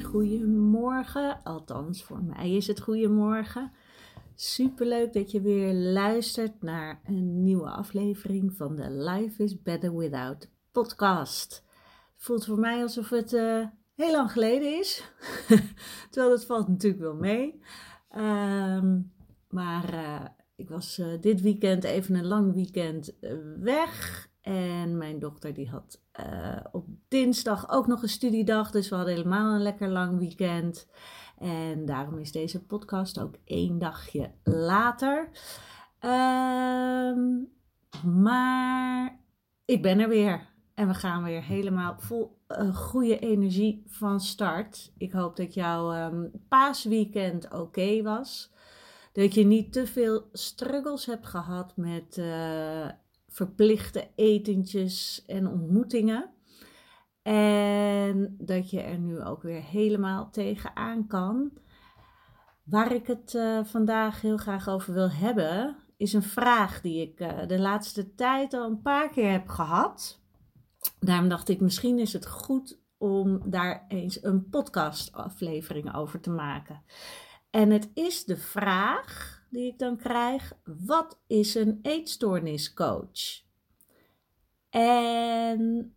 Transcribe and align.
Goedemorgen. 0.00 1.42
Althans, 1.42 2.04
voor 2.04 2.22
mij 2.22 2.50
is 2.50 2.66
het 2.66 2.80
goedemorgen. 2.80 3.72
Superleuk 4.34 5.12
dat 5.12 5.30
je 5.30 5.40
weer 5.40 5.74
luistert 5.74 6.62
naar 6.62 7.00
een 7.04 7.42
nieuwe 7.42 7.70
aflevering 7.70 8.54
van 8.56 8.76
de 8.76 8.90
Life 8.90 9.42
is 9.42 9.62
Better 9.62 9.96
Without 9.96 10.50
podcast. 10.70 11.64
Voelt 12.16 12.44
voor 12.44 12.58
mij 12.58 12.82
alsof 12.82 13.08
het 13.08 13.32
uh, 13.32 13.66
heel 13.94 14.12
lang 14.12 14.32
geleden 14.32 14.78
is. 14.78 15.12
Terwijl 16.10 16.32
het 16.32 16.44
valt 16.44 16.68
natuurlijk 16.68 17.02
wel 17.02 17.16
mee. 17.16 17.60
Um, 18.16 19.12
maar 19.48 19.94
uh, 19.94 20.24
ik 20.56 20.68
was 20.68 20.98
uh, 20.98 21.20
dit 21.20 21.40
weekend 21.40 21.84
even 21.84 22.14
een 22.14 22.26
lang 22.26 22.54
weekend 22.54 23.16
weg. 23.60 24.28
En 24.42 24.96
mijn 24.96 25.18
dochter 25.18 25.54
die 25.54 25.68
had 25.68 26.00
op 26.72 26.86
dinsdag 27.08 27.70
ook 27.70 27.86
nog 27.86 28.02
een 28.02 28.08
studiedag. 28.08 28.70
Dus 28.70 28.88
we 28.88 28.96
hadden 28.96 29.14
helemaal 29.14 29.54
een 29.54 29.62
lekker 29.62 29.88
lang 29.88 30.18
weekend. 30.18 30.88
En 31.38 31.84
daarom 31.84 32.18
is 32.18 32.32
deze 32.32 32.64
podcast 32.64 33.20
ook 33.20 33.34
één 33.44 33.78
dagje 33.78 34.30
later. 34.44 35.28
Um, 36.00 37.48
maar 38.04 39.20
ik 39.64 39.82
ben 39.82 39.98
er 39.98 40.08
weer. 40.08 40.50
En 40.74 40.88
we 40.88 40.94
gaan 40.94 41.22
weer 41.22 41.42
helemaal 41.42 41.94
vol 41.98 42.38
uh, 42.48 42.76
goede 42.76 43.18
energie 43.18 43.82
van 43.86 44.20
start. 44.20 44.92
Ik 44.96 45.12
hoop 45.12 45.36
dat 45.36 45.54
jouw 45.54 46.06
um, 46.06 46.30
paasweekend 46.48 47.50
oké 47.50 48.02
was. 48.02 48.52
Dat 49.12 49.34
je 49.34 49.44
niet 49.44 49.72
te 49.72 49.86
veel 49.86 50.28
struggles 50.32 51.06
hebt 51.06 51.26
gehad 51.26 51.76
met 51.76 52.16
uh, 52.16 52.88
verplichte 53.32 54.08
etentjes 54.14 55.24
en 55.26 55.48
ontmoetingen. 55.48 56.30
En 57.22 58.36
dat 58.38 58.70
je 58.70 58.80
er 58.80 58.98
nu 58.98 59.22
ook 59.22 59.42
weer 59.42 59.62
helemaal 59.62 60.30
tegenaan 60.30 61.06
kan. 61.06 61.50
Waar 62.64 62.92
ik 62.92 63.06
het 63.06 63.34
uh, 63.34 63.64
vandaag 63.64 64.20
heel 64.20 64.36
graag 64.36 64.68
over 64.68 64.94
wil 64.94 65.10
hebben, 65.10 65.76
is 65.96 66.12
een 66.12 66.22
vraag 66.22 66.80
die 66.80 67.02
ik 67.02 67.20
uh, 67.20 67.46
de 67.46 67.58
laatste 67.58 68.14
tijd 68.14 68.54
al 68.54 68.70
een 68.70 68.82
paar 68.82 69.08
keer 69.08 69.30
heb 69.30 69.48
gehad. 69.48 70.20
Daarom 71.00 71.28
dacht 71.28 71.48
ik, 71.48 71.60
misschien 71.60 71.98
is 71.98 72.12
het 72.12 72.26
goed 72.26 72.80
om 72.98 73.50
daar 73.50 73.84
eens 73.88 74.24
een 74.24 74.48
podcastaflevering 74.48 75.94
over 75.94 76.20
te 76.20 76.30
maken. 76.30 76.82
En 77.50 77.70
het 77.70 77.90
is 77.94 78.24
de 78.24 78.36
vraag 78.36 79.41
die 79.52 79.66
ik 79.66 79.78
dan 79.78 79.96
krijg: 79.96 80.52
wat 80.64 81.20
is 81.26 81.54
een 81.54 81.78
eetstoorniscoach? 81.82 83.42
En 84.70 85.94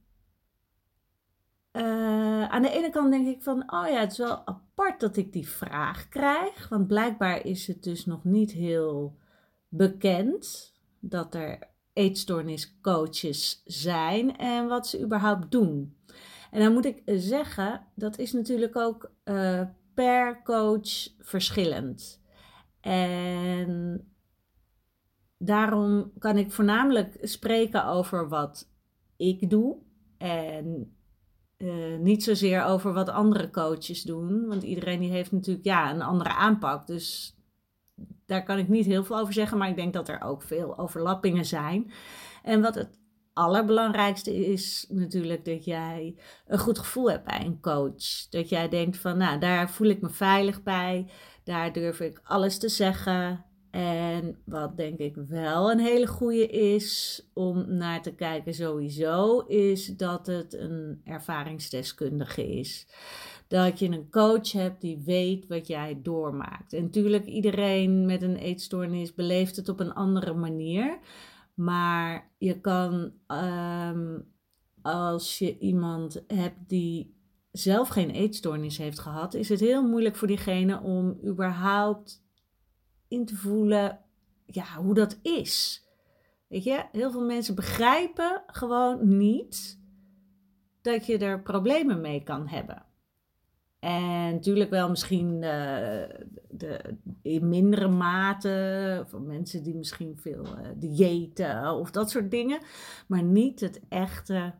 uh, 1.71 2.49
aan 2.49 2.61
de 2.61 2.69
ene 2.69 2.89
kant 2.89 3.11
denk 3.11 3.27
ik 3.27 3.43
van, 3.43 3.71
oh 3.73 3.87
ja, 3.87 3.99
het 3.99 4.11
is 4.11 4.17
wel 4.17 4.47
apart 4.47 4.99
dat 4.99 5.17
ik 5.17 5.33
die 5.33 5.47
vraag 5.47 6.09
krijg. 6.09 6.69
Want 6.69 6.87
blijkbaar 6.87 7.45
is 7.45 7.67
het 7.67 7.83
dus 7.83 8.05
nog 8.05 8.23
niet 8.23 8.51
heel 8.51 9.17
bekend 9.69 10.73
dat 10.99 11.35
er 11.35 11.67
eetstoorniscoaches 11.93 13.61
zijn 13.65 14.37
en 14.37 14.67
wat 14.67 14.87
ze 14.87 15.01
überhaupt 15.01 15.51
doen. 15.51 15.97
En 16.51 16.59
dan 16.59 16.73
moet 16.73 16.85
ik 16.85 17.01
zeggen, 17.05 17.87
dat 17.93 18.17
is 18.17 18.31
natuurlijk 18.31 18.75
ook 18.75 19.11
uh, 19.25 19.61
per 19.93 20.41
coach 20.43 21.07
verschillend. 21.19 22.23
En 22.85 23.99
daarom 25.37 26.11
kan 26.19 26.37
ik 26.37 26.51
voornamelijk 26.51 27.17
spreken 27.21 27.85
over 27.85 28.29
wat 28.29 28.71
ik 29.17 29.49
doe. 29.49 29.77
En 30.17 30.95
uh, 31.57 31.97
niet 31.99 32.23
zozeer 32.23 32.63
over 32.63 32.93
wat 32.93 33.09
andere 33.09 33.49
coaches 33.49 34.03
doen. 34.03 34.47
Want 34.47 34.63
iedereen 34.63 34.99
die 34.99 35.11
heeft 35.11 35.31
natuurlijk 35.31 35.65
ja, 35.65 35.93
een 35.93 36.01
andere 36.01 36.29
aanpak. 36.29 36.87
Dus 36.87 37.37
daar 38.25 38.43
kan 38.43 38.57
ik 38.57 38.67
niet 38.67 38.85
heel 38.85 39.03
veel 39.03 39.19
over 39.19 39.33
zeggen. 39.33 39.57
Maar 39.57 39.69
ik 39.69 39.75
denk 39.75 39.93
dat 39.93 40.09
er 40.09 40.21
ook 40.21 40.41
veel 40.41 40.77
overlappingen 40.77 41.45
zijn. 41.45 41.91
En 42.43 42.61
wat 42.61 42.75
het 42.75 42.99
allerbelangrijkste 43.35 44.35
is 44.35 44.85
natuurlijk 44.89 45.45
dat 45.45 45.65
jij 45.65 46.15
een 46.47 46.59
goed 46.59 46.79
gevoel 46.79 47.09
hebt 47.11 47.25
bij 47.25 47.45
een 47.45 47.59
coach. 47.61 48.29
Dat 48.29 48.49
jij 48.49 48.69
denkt 48.69 48.97
van, 48.97 49.17
nou, 49.17 49.39
daar 49.39 49.69
voel 49.69 49.87
ik 49.87 50.01
me 50.01 50.09
veilig 50.09 50.63
bij. 50.63 51.09
Daar 51.43 51.73
durf 51.73 51.99
ik 51.99 52.21
alles 52.23 52.57
te 52.57 52.69
zeggen. 52.69 53.45
En 53.71 54.37
wat 54.45 54.77
denk 54.77 54.99
ik 54.99 55.15
wel 55.15 55.71
een 55.71 55.79
hele 55.79 56.07
goede 56.07 56.47
is 56.47 57.21
om 57.33 57.77
naar 57.77 58.01
te 58.01 58.13
kijken 58.13 58.53
sowieso, 58.53 59.39
is 59.39 59.85
dat 59.85 60.27
het 60.27 60.53
een 60.53 61.01
ervaringsdeskundige 61.03 62.47
is. 62.47 62.87
Dat 63.47 63.79
je 63.79 63.89
een 63.89 64.09
coach 64.09 64.51
hebt 64.51 64.81
die 64.81 65.01
weet 65.05 65.47
wat 65.47 65.67
jij 65.67 65.99
doormaakt. 66.03 66.73
En 66.73 66.83
natuurlijk, 66.83 67.25
iedereen 67.25 68.05
met 68.05 68.21
een 68.21 68.37
eetstoornis 68.37 69.13
beleeft 69.13 69.55
het 69.55 69.69
op 69.69 69.79
een 69.79 69.93
andere 69.93 70.33
manier. 70.33 70.99
Maar 71.55 72.31
je 72.37 72.61
kan, 72.61 73.13
um, 73.27 74.33
als 74.81 75.39
je 75.39 75.57
iemand 75.57 76.23
hebt 76.27 76.69
die 76.69 77.15
zelf 77.51 77.87
geen 77.87 78.09
eetstoornis 78.09 78.77
heeft 78.77 78.99
gehad, 78.99 79.33
is 79.33 79.49
het 79.49 79.59
heel 79.59 79.87
moeilijk 79.87 80.15
voor 80.15 80.27
diegene 80.27 80.81
om 80.81 81.19
überhaupt 81.25 82.23
in 83.07 83.25
te 83.25 83.35
voelen 83.35 83.99
ja, 84.45 84.75
hoe 84.75 84.93
dat 84.93 85.19
is. 85.21 85.83
Weet 86.47 86.63
je, 86.63 86.85
heel 86.91 87.11
veel 87.11 87.25
mensen 87.25 87.55
begrijpen 87.55 88.43
gewoon 88.47 89.17
niet 89.17 89.79
dat 90.81 91.05
je 91.05 91.17
er 91.17 91.41
problemen 91.41 92.01
mee 92.01 92.23
kan 92.23 92.47
hebben. 92.47 92.84
En 93.85 94.33
natuurlijk 94.33 94.69
wel 94.69 94.89
misschien 94.89 95.33
uh, 95.33 96.03
de, 96.49 96.97
in 97.21 97.49
mindere 97.49 97.87
mate, 97.87 99.03
van 99.07 99.25
mensen 99.25 99.63
die 99.63 99.75
misschien 99.75 100.17
veel 100.17 100.45
uh, 100.45 100.67
diëten 100.75 101.71
of 101.71 101.91
dat 101.91 102.09
soort 102.09 102.31
dingen, 102.31 102.59
maar 103.07 103.23
niet 103.23 103.59
het 103.59 103.81
echte 103.89 104.53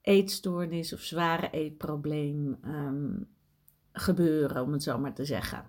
eetstoornis 0.00 0.92
of 0.92 1.00
zware 1.00 1.50
eetprobleem 1.50 2.58
um, 2.64 3.28
gebeuren, 3.92 4.62
om 4.62 4.72
het 4.72 4.82
zo 4.82 4.98
maar 4.98 5.14
te 5.14 5.24
zeggen. 5.24 5.64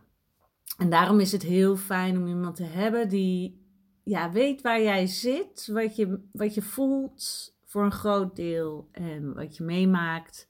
En 0.78 0.90
daarom 0.90 1.19
is 1.19 1.31
het 1.31 1.44
heel 1.44 1.75
fijn 1.75 2.18
om 2.18 2.28
iemand 2.28 2.56
te 2.56 2.64
hebben 2.64 3.09
die 3.09 3.66
ja, 4.03 4.31
weet 4.31 4.62
waar 4.62 4.81
jij 4.81 5.08
zit, 5.08 5.68
wat 5.74 5.95
je, 5.95 6.19
wat 6.31 6.54
je 6.54 6.62
voelt 6.62 7.56
voor 7.63 7.83
een 7.83 7.92
groot 7.92 8.36
deel 8.36 8.89
en 8.92 9.33
wat 9.33 9.57
je 9.57 9.63
meemaakt. 9.63 10.49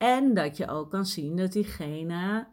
En 0.00 0.34
dat 0.34 0.56
je 0.56 0.68
ook 0.68 0.90
kan 0.90 1.06
zien 1.06 1.36
dat 1.36 1.52
diegene 1.52 2.46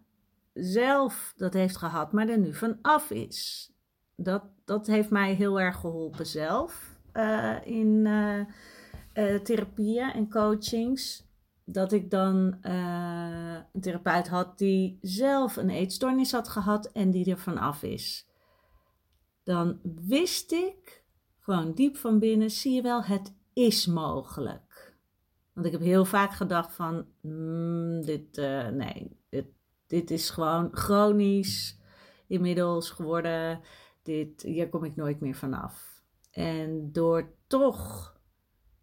zelf 0.53 1.33
dat 1.37 1.53
heeft 1.53 1.77
gehad, 1.77 2.11
maar 2.11 2.29
er 2.29 2.37
nu 2.37 2.53
van 2.53 2.77
af 2.81 3.11
is. 3.11 3.71
Dat, 4.15 4.43
dat 4.65 4.87
heeft 4.87 5.09
mij 5.09 5.33
heel 5.33 5.59
erg 5.59 5.79
geholpen 5.79 6.25
zelf 6.25 6.99
uh, 7.13 7.55
in 7.63 8.05
uh, 8.05 9.35
therapieën 9.35 10.11
en 10.11 10.29
coachings 10.29 11.25
dat 11.63 11.91
ik 11.91 12.09
dan 12.11 12.57
een 12.61 13.81
therapeut 13.81 14.27
had 14.27 14.57
die 14.57 14.97
zelf 15.01 15.55
een 15.55 15.69
eetstoornis 15.69 16.31
had 16.31 16.47
gehad 16.47 16.91
en 16.91 17.11
die 17.11 17.31
er 17.31 17.39
vanaf 17.39 17.83
is. 17.83 18.27
Dan 19.43 19.79
wist 19.83 20.51
ik 20.51 21.03
gewoon 21.39 21.73
diep 21.73 21.97
van 21.97 22.19
binnen, 22.19 22.51
zie 22.51 22.73
je 22.73 22.81
wel, 22.81 23.03
het 23.03 23.33
is 23.53 23.85
mogelijk. 23.85 24.66
Want 25.57 25.69
ik 25.69 25.75
heb 25.75 25.81
heel 25.81 26.05
vaak 26.05 26.31
gedacht 26.31 26.73
van, 26.73 27.05
mm, 27.21 28.01
dit, 28.01 28.37
uh, 28.37 28.67
nee, 28.67 29.17
dit, 29.29 29.45
dit 29.87 30.11
is 30.11 30.29
gewoon 30.29 30.69
chronisch 30.71 31.79
inmiddels 32.27 32.89
geworden. 32.89 33.59
Dit, 34.03 34.41
hier 34.41 34.69
kom 34.69 34.83
ik 34.83 34.95
nooit 34.95 35.19
meer 35.19 35.35
vanaf. 35.35 36.03
En 36.31 36.91
door 36.91 37.33
toch 37.47 38.13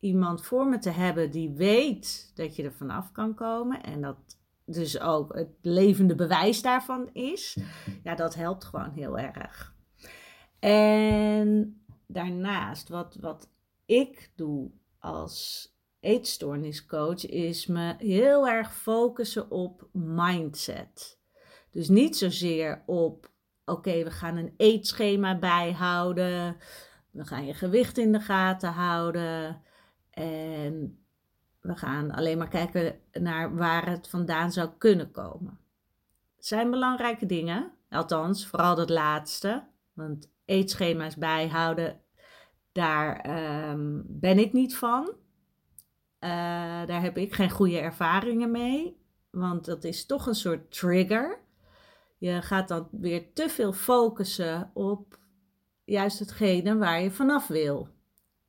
iemand 0.00 0.44
voor 0.44 0.66
me 0.66 0.78
te 0.78 0.90
hebben 0.90 1.30
die 1.30 1.50
weet 1.50 2.32
dat 2.34 2.56
je 2.56 2.62
er 2.62 2.72
vanaf 2.72 3.12
kan 3.12 3.34
komen 3.34 3.82
en 3.82 4.00
dat 4.00 4.38
dus 4.64 5.00
ook 5.00 5.34
het 5.34 5.52
levende 5.60 6.14
bewijs 6.14 6.62
daarvan 6.62 7.08
is, 7.12 7.58
ja, 8.02 8.14
dat 8.14 8.34
helpt 8.34 8.64
gewoon 8.64 8.90
heel 8.90 9.18
erg. 9.18 9.74
En 10.58 11.80
daarnaast, 12.06 12.88
wat, 12.88 13.16
wat 13.20 13.50
ik 13.86 14.32
doe 14.36 14.70
als 14.98 15.72
eetstoorniscoach, 16.04 17.26
is 17.26 17.66
me 17.66 17.94
heel 17.98 18.48
erg 18.48 18.74
focussen 18.74 19.50
op 19.50 19.88
mindset. 19.92 21.18
Dus 21.70 21.88
niet 21.88 22.16
zozeer 22.16 22.82
op, 22.86 23.30
oké, 23.64 24.04
we 24.04 24.10
gaan 24.10 24.36
een 24.36 24.54
eetschema 24.56 25.38
bijhouden, 25.38 26.56
we 27.10 27.24
gaan 27.24 27.46
je 27.46 27.54
gewicht 27.54 27.98
in 27.98 28.12
de 28.12 28.20
gaten 28.20 28.72
houden 28.72 29.62
en 30.10 31.04
we 31.60 31.76
gaan 31.76 32.10
alleen 32.10 32.38
maar 32.38 32.48
kijken 32.48 33.00
naar 33.12 33.56
waar 33.56 33.88
het 33.88 34.08
vandaan 34.08 34.52
zou 34.52 34.70
kunnen 34.78 35.10
komen. 35.10 35.58
Het 36.36 36.46
zijn 36.46 36.70
belangrijke 36.70 37.26
dingen, 37.26 37.72
althans 37.88 38.46
vooral 38.46 38.74
dat 38.74 38.90
laatste, 38.90 39.64
want 39.92 40.30
eetschema's 40.44 41.16
bijhouden, 41.16 42.00
daar 42.72 43.16
ehm, 43.16 44.00
ben 44.04 44.38
ik 44.38 44.52
niet 44.52 44.76
van. 44.76 45.22
Uh, 46.24 46.30
daar 46.86 47.02
heb 47.02 47.18
ik 47.18 47.34
geen 47.34 47.50
goede 47.50 47.78
ervaringen 47.78 48.50
mee, 48.50 48.96
want 49.30 49.64
dat 49.64 49.84
is 49.84 50.06
toch 50.06 50.26
een 50.26 50.34
soort 50.34 50.70
trigger. 50.72 51.38
Je 52.18 52.42
gaat 52.42 52.68
dan 52.68 52.88
weer 52.90 53.32
te 53.32 53.48
veel 53.48 53.72
focussen 53.72 54.70
op 54.74 55.18
juist 55.84 56.18
hetgene 56.18 56.76
waar 56.76 57.00
je 57.00 57.10
vanaf 57.10 57.46
wil. 57.46 57.88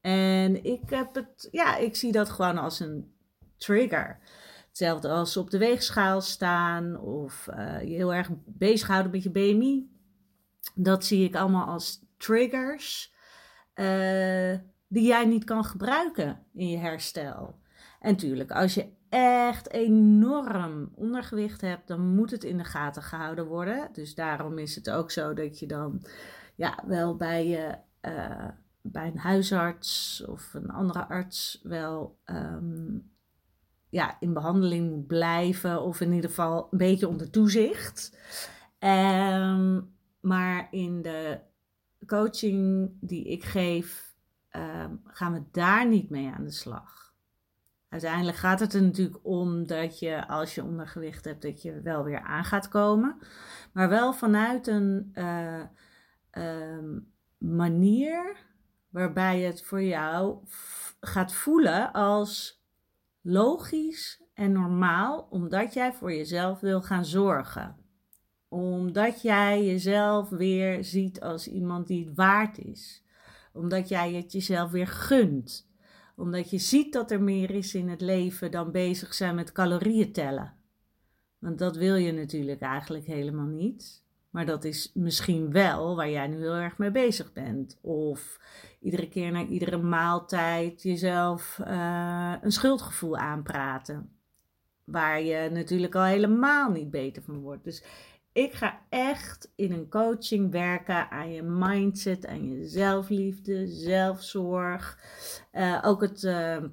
En 0.01 0.63
ik 0.63 0.89
heb 0.89 1.15
het, 1.15 1.47
ja, 1.51 1.77
ik 1.77 1.95
zie 1.95 2.11
dat 2.11 2.29
gewoon 2.29 2.57
als 2.57 2.79
een 2.79 3.13
trigger. 3.57 4.19
Hetzelfde 4.67 5.09
als 5.09 5.37
op 5.37 5.49
de 5.49 5.57
weegschaal 5.57 6.21
staan 6.21 6.99
of 6.99 7.47
uh, 7.49 7.81
je 7.81 7.95
heel 7.95 8.13
erg 8.13 8.29
bezighouden 8.45 9.11
met 9.11 9.23
je 9.23 9.31
BMI. 9.31 9.89
Dat 10.73 11.05
zie 11.05 11.27
ik 11.27 11.35
allemaal 11.35 11.67
als 11.67 11.99
triggers 12.17 13.13
uh, 13.75 14.53
die 14.87 15.07
jij 15.07 15.25
niet 15.25 15.43
kan 15.43 15.65
gebruiken 15.65 16.45
in 16.53 16.69
je 16.69 16.77
herstel. 16.77 17.63
En 18.05 18.11
natuurlijk, 18.11 18.51
als 18.51 18.73
je 18.73 18.87
echt 19.09 19.71
enorm 19.71 20.91
ondergewicht 20.95 21.61
hebt, 21.61 21.87
dan 21.87 22.15
moet 22.15 22.31
het 22.31 22.43
in 22.43 22.57
de 22.57 22.63
gaten 22.63 23.03
gehouden 23.03 23.45
worden. 23.45 23.89
Dus 23.93 24.15
daarom 24.15 24.57
is 24.57 24.75
het 24.75 24.89
ook 24.89 25.11
zo 25.11 25.33
dat 25.33 25.59
je 25.59 25.67
dan 25.67 26.05
ja, 26.55 26.83
wel 26.87 27.15
bij, 27.15 27.47
je, 27.47 27.77
uh, 28.01 28.47
bij 28.81 29.07
een 29.07 29.17
huisarts 29.17 30.23
of 30.25 30.53
een 30.53 30.69
andere 30.69 31.07
arts 31.07 31.59
wel 31.63 32.19
um, 32.25 33.11
ja, 33.89 34.17
in 34.19 34.33
behandeling 34.33 34.89
moet 34.89 35.07
blijven. 35.07 35.81
Of 35.81 36.01
in 36.01 36.13
ieder 36.13 36.29
geval 36.29 36.67
een 36.71 36.77
beetje 36.77 37.07
onder 37.07 37.29
toezicht. 37.29 38.17
Um, 38.79 39.95
maar 40.19 40.67
in 40.71 41.01
de 41.01 41.39
coaching 42.05 42.91
die 43.01 43.25
ik 43.25 43.43
geef, 43.43 44.15
um, 44.51 45.01
gaan 45.03 45.33
we 45.33 45.43
daar 45.51 45.87
niet 45.87 46.09
mee 46.09 46.27
aan 46.27 46.43
de 46.43 46.51
slag. 46.51 47.04
Uiteindelijk 47.95 48.37
gaat 48.37 48.59
het 48.59 48.73
er 48.73 48.81
natuurlijk 48.81 49.19
om 49.23 49.67
dat 49.67 49.99
je, 49.99 50.27
als 50.27 50.55
je 50.55 50.63
ondergewicht 50.63 51.25
hebt, 51.25 51.41
dat 51.41 51.61
je 51.61 51.81
wel 51.81 52.03
weer 52.03 52.19
aan 52.19 52.43
gaat 52.43 52.67
komen. 52.67 53.17
Maar 53.73 53.89
wel 53.89 54.13
vanuit 54.13 54.67
een 54.67 55.11
uh, 55.13 55.61
um, 56.31 57.11
manier 57.37 58.37
waarbij 58.89 59.41
het 59.41 59.63
voor 59.63 59.83
jou 59.83 60.37
gaat 60.99 61.33
voelen 61.33 61.91
als 61.91 62.63
logisch 63.21 64.23
en 64.33 64.51
normaal, 64.51 65.27
omdat 65.29 65.73
jij 65.73 65.93
voor 65.93 66.13
jezelf 66.13 66.59
wil 66.59 66.81
gaan 66.81 67.05
zorgen. 67.05 67.75
Omdat 68.47 69.21
jij 69.21 69.65
jezelf 69.65 70.29
weer 70.29 70.83
ziet 70.83 71.21
als 71.21 71.47
iemand 71.47 71.87
die 71.87 72.05
het 72.05 72.15
waard 72.15 72.57
is. 72.57 73.03
Omdat 73.53 73.89
jij 73.89 74.13
het 74.13 74.31
jezelf 74.31 74.71
weer 74.71 74.87
gunt. 74.87 75.73
Omdat 76.15 76.49
je 76.49 76.57
ziet 76.57 76.93
dat 76.93 77.11
er 77.11 77.21
meer 77.21 77.51
is 77.51 77.75
in 77.75 77.89
het 77.89 78.01
leven 78.01 78.51
dan 78.51 78.71
bezig 78.71 79.13
zijn 79.13 79.35
met 79.35 79.51
calorieën 79.51 80.11
tellen. 80.11 80.53
Want 81.39 81.57
dat 81.57 81.75
wil 81.75 81.95
je 81.95 82.11
natuurlijk 82.11 82.61
eigenlijk 82.61 83.05
helemaal 83.05 83.45
niet. 83.45 84.03
Maar 84.29 84.45
dat 84.45 84.63
is 84.63 84.91
misschien 84.93 85.51
wel 85.51 85.95
waar 85.95 86.09
jij 86.09 86.27
nu 86.27 86.37
heel 86.37 86.53
erg 86.53 86.77
mee 86.77 86.91
bezig 86.91 87.33
bent. 87.33 87.77
Of 87.81 88.39
iedere 88.79 89.09
keer 89.09 89.31
na 89.31 89.45
iedere 89.45 89.77
maaltijd 89.77 90.81
jezelf 90.81 91.59
uh, 91.61 92.33
een 92.41 92.51
schuldgevoel 92.51 93.17
aanpraten. 93.17 94.09
Waar 94.83 95.21
je 95.21 95.49
natuurlijk 95.49 95.95
al 95.95 96.03
helemaal 96.03 96.71
niet 96.71 96.91
beter 96.91 97.23
van 97.23 97.39
wordt. 97.39 97.63
Dus 97.63 97.83
ik 98.35 98.53
ga 98.53 98.81
echt 98.89 99.51
in 99.55 99.71
een 99.71 99.89
coaching 99.89 100.51
werken 100.51 101.09
aan 101.09 101.31
je 101.31 101.43
mindset, 101.43 102.25
aan 102.25 102.49
je 102.49 102.67
zelfliefde, 102.67 103.67
zelfzorg. 103.67 104.99
Uh, 105.53 105.81
ook 105.81 106.01
het 106.01 106.23
uh, 106.23 106.63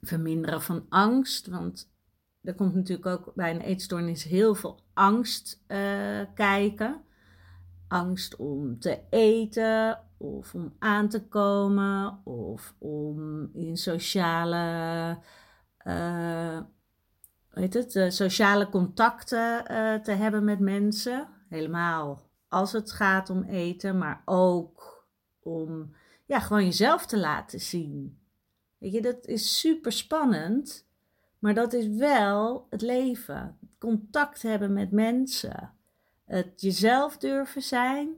verminderen 0.00 0.62
van 0.62 0.86
angst. 0.88 1.46
Want 1.46 1.92
er 2.42 2.54
komt 2.54 2.74
natuurlijk 2.74 3.06
ook 3.06 3.34
bij 3.34 3.50
een 3.50 3.60
eetstoornis 3.60 4.24
heel 4.24 4.54
veel 4.54 4.80
angst 4.94 5.64
uh, 5.68 6.20
kijken. 6.34 7.02
Angst 7.88 8.36
om 8.36 8.78
te 8.78 9.00
eten 9.10 10.00
of 10.16 10.54
om 10.54 10.74
aan 10.78 11.08
te 11.08 11.28
komen 11.28 12.20
of 12.24 12.74
om 12.78 13.50
in 13.54 13.76
sociale, 13.76 15.18
weet 17.58 17.74
het, 17.74 18.14
sociale 18.14 18.68
contacten 18.68 19.64
te 20.02 20.12
hebben 20.12 20.44
met 20.44 20.58
mensen. 20.58 21.28
Helemaal 21.48 22.28
als 22.48 22.72
het 22.72 22.92
gaat 22.92 23.30
om 23.30 23.42
eten, 23.42 23.98
maar 23.98 24.22
ook 24.24 25.06
om 25.42 25.94
ja, 26.26 26.40
gewoon 26.40 26.64
jezelf 26.64 27.06
te 27.06 27.18
laten 27.18 27.60
zien. 27.60 28.18
Weet 28.78 28.92
je, 28.92 29.02
dat 29.02 29.26
is 29.26 29.60
super 29.60 29.92
spannend. 29.92 30.86
Maar 31.38 31.54
dat 31.54 31.72
is 31.72 31.86
wel 31.86 32.66
het 32.70 32.82
leven. 32.82 33.58
Contact 33.78 34.42
hebben 34.42 34.72
met 34.72 34.90
mensen. 34.90 35.72
Het 36.24 36.60
jezelf 36.60 37.16
durven 37.16 37.62
zijn 37.62 38.16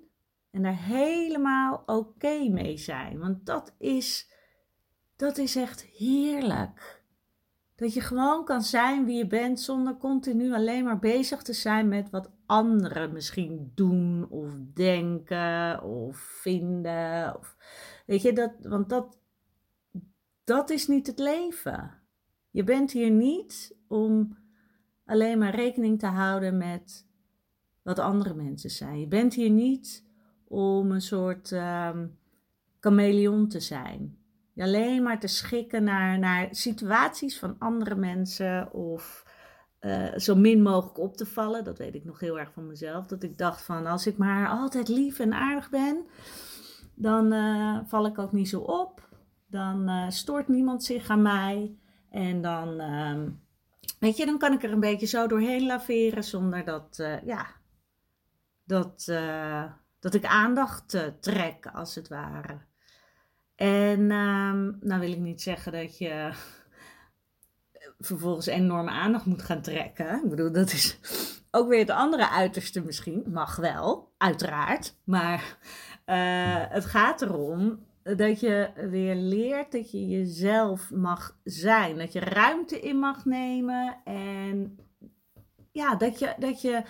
en 0.50 0.62
daar 0.62 0.78
helemaal 0.78 1.82
oké 1.86 2.48
mee 2.48 2.76
zijn. 2.76 3.18
Want 3.18 3.46
dat 3.46 3.74
is, 3.78 4.30
dat 5.16 5.38
is 5.38 5.56
echt 5.56 5.82
heerlijk. 5.82 6.99
Dat 7.80 7.94
je 7.94 8.00
gewoon 8.00 8.44
kan 8.44 8.62
zijn 8.62 9.04
wie 9.04 9.16
je 9.16 9.26
bent 9.26 9.60
zonder 9.60 9.96
continu 9.96 10.54
alleen 10.54 10.84
maar 10.84 10.98
bezig 10.98 11.42
te 11.42 11.52
zijn 11.52 11.88
met 11.88 12.10
wat 12.10 12.30
anderen 12.46 13.12
misschien 13.12 13.72
doen 13.74 14.26
of 14.28 14.54
denken 14.74 15.82
of 15.82 16.16
vinden. 16.16 17.36
Of, 17.38 17.56
weet 18.06 18.22
je, 18.22 18.32
dat, 18.32 18.52
want 18.62 18.88
dat, 18.88 19.18
dat 20.44 20.70
is 20.70 20.86
niet 20.86 21.06
het 21.06 21.18
leven. 21.18 21.90
Je 22.50 22.64
bent 22.64 22.92
hier 22.92 23.10
niet 23.10 23.76
om 23.88 24.36
alleen 25.04 25.38
maar 25.38 25.54
rekening 25.54 25.98
te 25.98 26.06
houden 26.06 26.56
met 26.56 27.06
wat 27.82 27.98
andere 27.98 28.34
mensen 28.34 28.70
zijn. 28.70 29.00
Je 29.00 29.08
bent 29.08 29.34
hier 29.34 29.50
niet 29.50 30.04
om 30.44 30.90
een 30.90 31.02
soort 31.02 31.50
um, 31.50 32.18
chameleon 32.80 33.48
te 33.48 33.60
zijn. 33.60 34.19
Alleen 34.56 35.02
maar 35.02 35.20
te 35.20 35.26
schikken 35.26 35.84
naar, 35.84 36.18
naar 36.18 36.48
situaties 36.50 37.38
van 37.38 37.56
andere 37.58 37.94
mensen 37.94 38.72
of 38.72 39.24
uh, 39.80 40.16
zo 40.16 40.34
min 40.34 40.62
mogelijk 40.62 40.98
op 40.98 41.16
te 41.16 41.26
vallen. 41.26 41.64
Dat 41.64 41.78
weet 41.78 41.94
ik 41.94 42.04
nog 42.04 42.20
heel 42.20 42.38
erg 42.38 42.52
van 42.52 42.66
mezelf. 42.66 43.06
Dat 43.06 43.22
ik 43.22 43.38
dacht 43.38 43.62
van 43.62 43.86
als 43.86 44.06
ik 44.06 44.16
maar 44.16 44.48
altijd 44.48 44.88
lief 44.88 45.18
en 45.18 45.32
aardig 45.32 45.70
ben, 45.70 46.06
dan 46.94 47.32
uh, 47.32 47.78
val 47.84 48.06
ik 48.06 48.18
ook 48.18 48.32
niet 48.32 48.48
zo 48.48 48.60
op. 48.60 49.08
Dan 49.46 49.88
uh, 49.90 50.08
stoort 50.08 50.48
niemand 50.48 50.84
zich 50.84 51.08
aan 51.08 51.22
mij. 51.22 51.76
En 52.10 52.42
dan, 52.42 52.80
uh, 52.80 53.22
weet 53.98 54.16
je, 54.16 54.26
dan 54.26 54.38
kan 54.38 54.52
ik 54.52 54.62
er 54.62 54.72
een 54.72 54.80
beetje 54.80 55.06
zo 55.06 55.26
doorheen 55.26 55.66
laveren 55.66 56.24
zonder 56.24 56.64
dat, 56.64 57.02
ja, 57.24 57.46
dat, 58.64 59.04
dat 60.00 60.14
ik 60.14 60.24
aandacht 60.24 60.98
trek, 61.20 61.66
als 61.72 61.94
het 61.94 62.08
ware. 62.08 62.68
En 63.62 64.00
uh, 64.00 64.52
nou 64.80 65.00
wil 65.00 65.12
ik 65.12 65.18
niet 65.18 65.42
zeggen 65.42 65.72
dat 65.72 65.98
je 65.98 66.30
vervolgens 67.98 68.46
enorme 68.46 68.90
aandacht 68.90 69.24
moet 69.24 69.42
gaan 69.42 69.62
trekken. 69.62 70.22
Ik 70.24 70.30
bedoel, 70.30 70.52
dat 70.52 70.72
is 70.72 70.98
ook 71.50 71.68
weer 71.68 71.78
het 71.78 71.90
andere 71.90 72.28
uiterste 72.28 72.84
misschien. 72.84 73.24
Mag 73.32 73.56
wel, 73.56 74.12
uiteraard. 74.16 74.96
Maar 75.04 75.58
het 76.70 76.84
gaat 76.84 77.22
erom 77.22 77.86
dat 78.02 78.40
je 78.40 78.70
weer 78.90 79.14
leert 79.14 79.72
dat 79.72 79.90
je 79.90 80.08
jezelf 80.08 80.90
mag 80.90 81.38
zijn. 81.44 81.98
Dat 81.98 82.12
je 82.12 82.20
ruimte 82.20 82.80
in 82.80 82.98
mag 82.98 83.24
nemen. 83.24 83.96
En 84.04 84.78
ja, 85.72 85.94
dat 85.94 86.18
je, 86.18 86.34
dat 86.38 86.60
je 86.60 86.82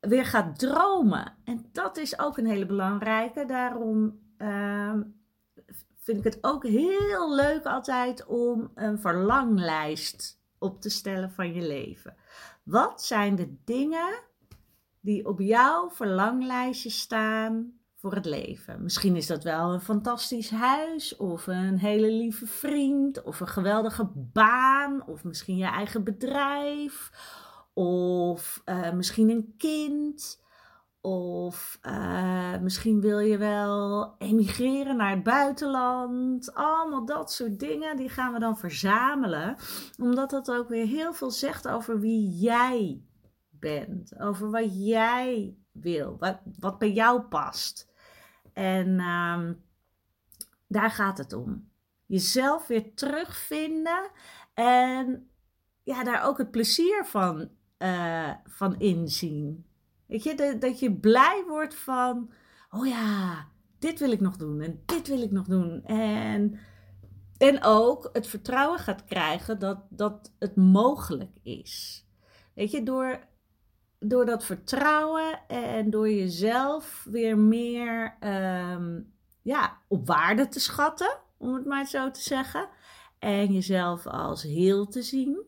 weer 0.00 0.24
gaat 0.24 0.58
dromen. 0.58 1.34
En 1.44 1.68
dat 1.72 1.96
is 1.96 2.18
ook 2.18 2.38
een 2.38 2.46
hele 2.46 2.66
belangrijke. 2.66 3.44
Daarom 3.46 4.18
uh, 4.38 4.94
vind 6.08 6.26
ik 6.26 6.32
het 6.32 6.44
ook 6.44 6.66
heel 6.66 7.34
leuk 7.34 7.64
altijd 7.64 8.26
om 8.26 8.70
een 8.74 8.98
verlanglijst 8.98 10.40
op 10.58 10.80
te 10.80 10.88
stellen 10.88 11.30
van 11.30 11.54
je 11.54 11.66
leven. 11.66 12.16
Wat 12.62 13.02
zijn 13.02 13.36
de 13.36 13.56
dingen 13.64 14.20
die 15.00 15.26
op 15.26 15.40
jouw 15.40 15.90
verlanglijstje 15.90 16.90
staan 16.90 17.72
voor 17.96 18.14
het 18.14 18.24
leven? 18.24 18.82
Misschien 18.82 19.16
is 19.16 19.26
dat 19.26 19.44
wel 19.44 19.72
een 19.72 19.80
fantastisch 19.80 20.50
huis, 20.50 21.16
of 21.16 21.46
een 21.46 21.78
hele 21.78 22.10
lieve 22.10 22.46
vriend, 22.46 23.22
of 23.22 23.40
een 23.40 23.48
geweldige 23.48 24.10
baan, 24.14 25.06
of 25.06 25.24
misschien 25.24 25.56
je 25.56 25.66
eigen 25.66 26.04
bedrijf, 26.04 27.10
of 27.72 28.62
uh, 28.64 28.92
misschien 28.92 29.30
een 29.30 29.54
kind. 29.58 30.42
Of 31.00 31.78
uh, 31.82 32.58
misschien 32.58 33.00
wil 33.00 33.18
je 33.18 33.38
wel 33.38 34.14
emigreren 34.18 34.96
naar 34.96 35.10
het 35.10 35.22
buitenland. 35.22 36.54
Allemaal 36.54 37.04
dat 37.04 37.32
soort 37.32 37.58
dingen, 37.58 37.96
die 37.96 38.08
gaan 38.08 38.32
we 38.32 38.38
dan 38.38 38.58
verzamelen. 38.58 39.56
Omdat 39.98 40.30
dat 40.30 40.50
ook 40.50 40.68
weer 40.68 40.86
heel 40.86 41.12
veel 41.12 41.30
zegt 41.30 41.68
over 41.68 42.00
wie 42.00 42.30
jij 42.30 43.02
bent. 43.50 44.20
Over 44.20 44.50
wat 44.50 44.86
jij 44.86 45.56
wil. 45.72 46.16
Wat, 46.18 46.38
wat 46.58 46.78
bij 46.78 46.92
jou 46.92 47.20
past. 47.20 47.88
En 48.52 48.88
uh, 48.88 49.50
daar 50.66 50.90
gaat 50.90 51.18
het 51.18 51.32
om. 51.32 51.68
Jezelf 52.06 52.66
weer 52.66 52.94
terugvinden. 52.94 54.10
En 54.54 55.30
ja, 55.82 56.04
daar 56.04 56.24
ook 56.24 56.38
het 56.38 56.50
plezier 56.50 57.04
van, 57.04 57.48
uh, 57.78 58.30
van 58.44 58.78
inzien. 58.78 59.67
Weet 60.08 60.22
je, 60.22 60.58
dat, 60.58 60.80
je 60.80 60.92
blij 60.92 61.44
wordt 61.46 61.74
van, 61.74 62.30
oh 62.70 62.86
ja, 62.86 63.46
dit 63.78 63.98
wil 63.98 64.10
ik 64.10 64.20
nog 64.20 64.36
doen 64.36 64.60
en 64.60 64.82
dit 64.86 65.08
wil 65.08 65.22
ik 65.22 65.30
nog 65.30 65.46
doen. 65.46 65.84
En, 65.84 66.58
en 67.36 67.64
ook 67.64 68.08
het 68.12 68.26
vertrouwen 68.26 68.78
gaat 68.78 69.04
krijgen 69.04 69.58
dat, 69.58 69.78
dat 69.90 70.32
het 70.38 70.56
mogelijk 70.56 71.36
is. 71.42 72.06
Weet 72.54 72.70
je, 72.70 72.82
door, 72.82 73.26
door 73.98 74.26
dat 74.26 74.44
vertrouwen 74.44 75.46
en 75.48 75.90
door 75.90 76.10
jezelf 76.10 77.06
weer 77.10 77.38
meer 77.38 78.16
um, 78.20 79.12
ja, 79.42 79.78
op 79.88 80.06
waarde 80.06 80.48
te 80.48 80.60
schatten, 80.60 81.18
om 81.36 81.54
het 81.54 81.64
maar 81.64 81.86
zo 81.86 82.10
te 82.10 82.22
zeggen. 82.22 82.68
En 83.18 83.52
jezelf 83.52 84.06
als 84.06 84.42
heel 84.42 84.86
te 84.86 85.02
zien. 85.02 85.42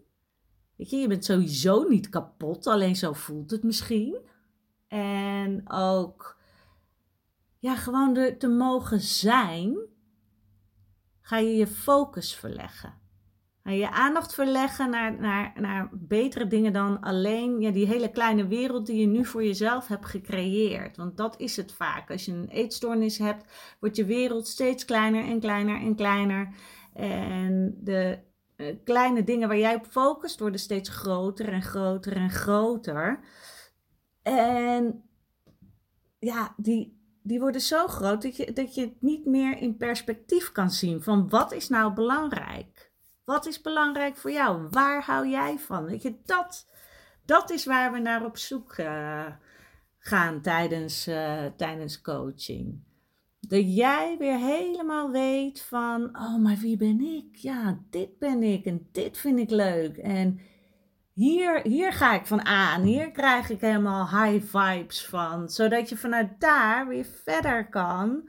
Weet 0.77 0.91
je, 0.91 0.97
je 0.97 1.09
bent 1.09 1.25
sowieso 1.25 1.89
niet 1.89 2.09
kapot, 2.09 2.67
alleen 2.67 2.97
zo 2.97 3.13
voelt 3.13 3.51
het 3.51 3.63
misschien. 3.63 4.29
En 4.91 5.71
ook 5.71 6.37
ja, 7.59 7.77
gewoon 7.77 8.17
er 8.17 8.39
te 8.39 8.49
mogen 8.49 9.01
zijn, 9.01 9.79
ga 11.21 11.39
je 11.39 11.57
je 11.57 11.67
focus 11.67 12.35
verleggen. 12.35 12.95
Ga 13.63 13.71
je 13.71 13.91
aandacht 13.91 14.35
verleggen 14.35 14.91
naar, 14.91 15.21
naar, 15.21 15.53
naar 15.61 15.89
betere 15.93 16.47
dingen 16.47 16.73
dan 16.73 17.01
alleen 17.01 17.61
ja, 17.61 17.71
die 17.71 17.87
hele 17.87 18.11
kleine 18.11 18.47
wereld 18.47 18.87
die 18.87 19.01
je 19.01 19.07
nu 19.07 19.25
voor 19.25 19.45
jezelf 19.45 19.87
hebt 19.87 20.07
gecreëerd. 20.07 20.97
Want 20.97 21.17
dat 21.17 21.41
is 21.41 21.57
het 21.57 21.73
vaak. 21.73 22.11
Als 22.11 22.25
je 22.25 22.33
een 22.33 22.49
eetstoornis 22.49 23.19
hebt, 23.19 23.45
wordt 23.81 23.97
je 23.97 24.05
wereld 24.05 24.49
steeds 24.49 24.85
kleiner 24.85 25.25
en 25.25 25.41
kleiner 25.41 25.81
en 25.81 25.95
kleiner. 25.95 26.55
En 26.95 27.77
de 27.81 28.19
uh, 28.57 28.67
kleine 28.85 29.25
dingen 29.25 29.49
waar 29.49 29.59
jij 29.59 29.75
op 29.75 29.87
focust 29.87 30.41
worden 30.41 30.61
steeds 30.61 30.89
groter 30.89 31.49
en 31.49 31.63
groter 31.63 32.17
en 32.17 32.31
groter. 32.31 33.21
En 34.37 35.03
ja, 36.19 36.55
die, 36.57 36.99
die 37.23 37.41
worden 37.41 37.61
zo 37.61 37.87
groot 37.87 38.23
dat 38.23 38.37
je, 38.37 38.53
dat 38.53 38.75
je 38.75 38.81
het 38.81 39.03
niet 39.03 39.27
meer 39.27 39.57
in 39.59 39.77
perspectief 39.77 40.53
kan 40.53 40.71
zien. 40.71 41.03
Van 41.03 41.29
wat 41.29 41.53
is 41.53 41.69
nou 41.69 41.93
belangrijk? 41.93 42.93
Wat 43.25 43.47
is 43.47 43.61
belangrijk 43.61 44.17
voor 44.17 44.31
jou? 44.31 44.69
Waar 44.71 45.03
hou 45.05 45.29
jij 45.29 45.59
van? 45.59 45.85
Weet 45.85 46.03
je, 46.03 46.15
dat, 46.25 46.69
dat 47.25 47.51
is 47.51 47.65
waar 47.65 47.93
we 47.93 47.99
naar 47.99 48.25
op 48.25 48.37
zoek 48.37 48.77
uh, 48.79 49.27
gaan 49.99 50.41
tijdens, 50.41 51.09
uh, 51.09 51.45
tijdens 51.57 52.01
coaching. 52.01 52.81
Dat 53.41 53.77
jij 53.77 54.17
weer 54.19 54.39
helemaal 54.39 55.11
weet 55.11 55.63
van, 55.63 56.05
oh, 56.17 56.37
maar 56.37 56.57
wie 56.57 56.77
ben 56.77 57.01
ik? 57.01 57.37
Ja, 57.37 57.81
dit 57.91 58.19
ben 58.19 58.43
ik 58.43 58.65
en 58.65 58.89
dit 58.93 59.19
vind 59.19 59.39
ik 59.39 59.51
leuk. 59.51 59.97
En 59.97 60.41
hier, 61.21 61.61
hier 61.63 61.93
ga 61.93 62.15
ik 62.15 62.27
van 62.27 62.45
aan. 62.45 62.83
Hier 62.83 63.11
krijg 63.11 63.51
ik 63.51 63.61
helemaal 63.61 64.09
high 64.09 64.47
vibes 64.57 65.07
van. 65.07 65.49
Zodat 65.49 65.89
je 65.89 65.97
vanuit 65.97 66.41
daar 66.41 66.89
weer 66.89 67.05
verder 67.05 67.69
kan 67.69 68.29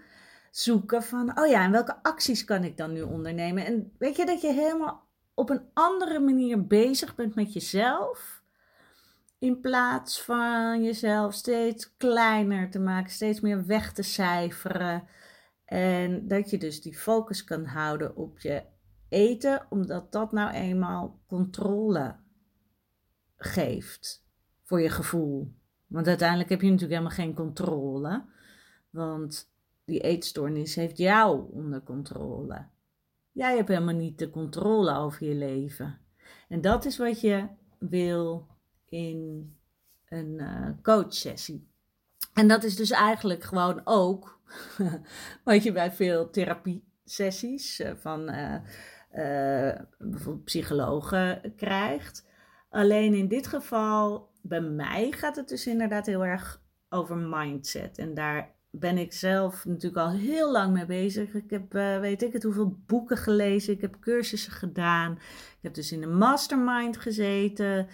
zoeken 0.51 1.03
van, 1.03 1.39
oh 1.39 1.47
ja, 1.47 1.63
en 1.63 1.71
welke 1.71 2.03
acties 2.03 2.43
kan 2.43 2.63
ik 2.63 2.77
dan 2.77 2.93
nu 2.93 3.01
ondernemen? 3.01 3.65
En 3.65 3.91
weet 3.97 4.15
je 4.15 4.25
dat 4.25 4.41
je 4.41 4.53
helemaal 4.53 5.07
op 5.33 5.49
een 5.49 5.69
andere 5.73 6.19
manier 6.19 6.67
bezig 6.67 7.15
bent 7.15 7.35
met 7.35 7.53
jezelf. 7.53 8.43
In 9.39 9.59
plaats 9.61 10.21
van 10.21 10.83
jezelf 10.83 11.33
steeds 11.33 11.97
kleiner 11.97 12.69
te 12.69 12.79
maken, 12.79 13.11
steeds 13.11 13.39
meer 13.39 13.65
weg 13.65 13.93
te 13.93 14.03
cijferen. 14.03 15.07
En 15.65 16.27
dat 16.27 16.49
je 16.49 16.57
dus 16.57 16.81
die 16.81 16.97
focus 16.97 17.43
kan 17.43 17.65
houden 17.65 18.15
op 18.15 18.39
je 18.39 18.63
eten, 19.09 19.65
omdat 19.69 20.11
dat 20.11 20.31
nou 20.31 20.51
eenmaal 20.51 21.19
controle 21.27 22.20
geeft 23.43 24.25
voor 24.63 24.81
je 24.81 24.89
gevoel. 24.89 25.53
Want 25.87 26.07
uiteindelijk 26.07 26.49
heb 26.49 26.61
je 26.61 26.69
natuurlijk 26.69 26.99
helemaal 26.99 27.17
geen 27.17 27.33
controle. 27.33 28.23
Want 28.89 29.51
die 29.85 29.99
eetstoornis 29.99 30.75
heeft 30.75 30.97
jou 30.97 31.51
onder 31.51 31.83
controle. 31.83 32.65
Jij 33.31 33.55
hebt 33.55 33.67
helemaal 33.67 33.95
niet 33.95 34.19
de 34.19 34.29
controle 34.29 34.95
over 34.95 35.27
je 35.27 35.35
leven. 35.35 35.99
En 36.49 36.61
dat 36.61 36.85
is 36.85 36.97
wat 36.97 37.21
je 37.21 37.47
wil 37.79 38.47
in 38.89 39.53
een 40.09 40.39
uh, 40.39 40.69
coachsessie. 40.81 41.67
En 42.33 42.47
dat 42.47 42.63
is 42.63 42.75
dus 42.75 42.91
eigenlijk 42.91 43.43
gewoon 43.43 43.81
ook 43.83 44.39
wat 45.43 45.63
je 45.63 45.71
bij 45.71 45.91
veel 45.91 46.29
therapiesessies 46.29 47.79
uh, 47.79 47.91
van 47.95 48.29
uh, 48.29 48.55
bijvoorbeeld 49.97 50.43
psychologen 50.43 51.53
krijgt. 51.55 52.29
Alleen 52.71 53.13
in 53.13 53.27
dit 53.27 53.47
geval, 53.47 54.29
bij 54.41 54.61
mij 54.61 55.11
gaat 55.11 55.35
het 55.35 55.49
dus 55.49 55.67
inderdaad 55.67 56.05
heel 56.05 56.25
erg 56.25 56.61
over 56.89 57.17
mindset. 57.17 57.97
En 57.97 58.13
daar 58.13 58.51
ben 58.69 58.97
ik 58.97 59.13
zelf 59.13 59.65
natuurlijk 59.65 60.01
al 60.05 60.11
heel 60.11 60.51
lang 60.51 60.73
mee 60.73 60.85
bezig. 60.85 61.33
Ik 61.33 61.49
heb, 61.49 61.75
uh, 61.75 61.99
weet 61.99 62.21
ik 62.21 62.33
het, 62.33 62.43
hoeveel 62.43 62.75
boeken 62.85 63.17
gelezen. 63.17 63.73
Ik 63.73 63.81
heb 63.81 63.99
cursussen 63.99 64.51
gedaan. 64.51 65.11
Ik 65.11 65.59
heb 65.61 65.73
dus 65.73 65.91
in 65.91 66.01
de 66.01 66.07
mastermind 66.07 66.97
gezeten. 66.97 67.87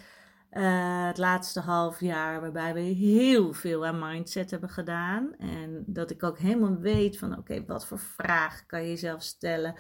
Uh, 0.52 1.08
het 1.08 1.18
laatste 1.18 1.60
half 1.60 2.00
jaar, 2.00 2.42
waarbij 2.42 2.74
we 2.74 2.80
heel 2.80 3.54
veel 3.54 3.86
aan 3.86 4.00
mindset 4.00 4.52
hebben 4.52 4.70
gedaan. 4.70 5.36
En 5.38 5.84
dat 5.86 6.12
ik 6.12 6.24
ook 6.24 6.38
helemaal 6.38 6.78
weet 6.78 7.18
van, 7.18 7.38
oké, 7.38 7.66
wat 7.66 7.88
voor 7.88 8.00
vragen 8.00 8.66
kan 8.68 8.82
je 8.82 8.90
jezelf 8.90 9.22
stellen. 9.22 9.76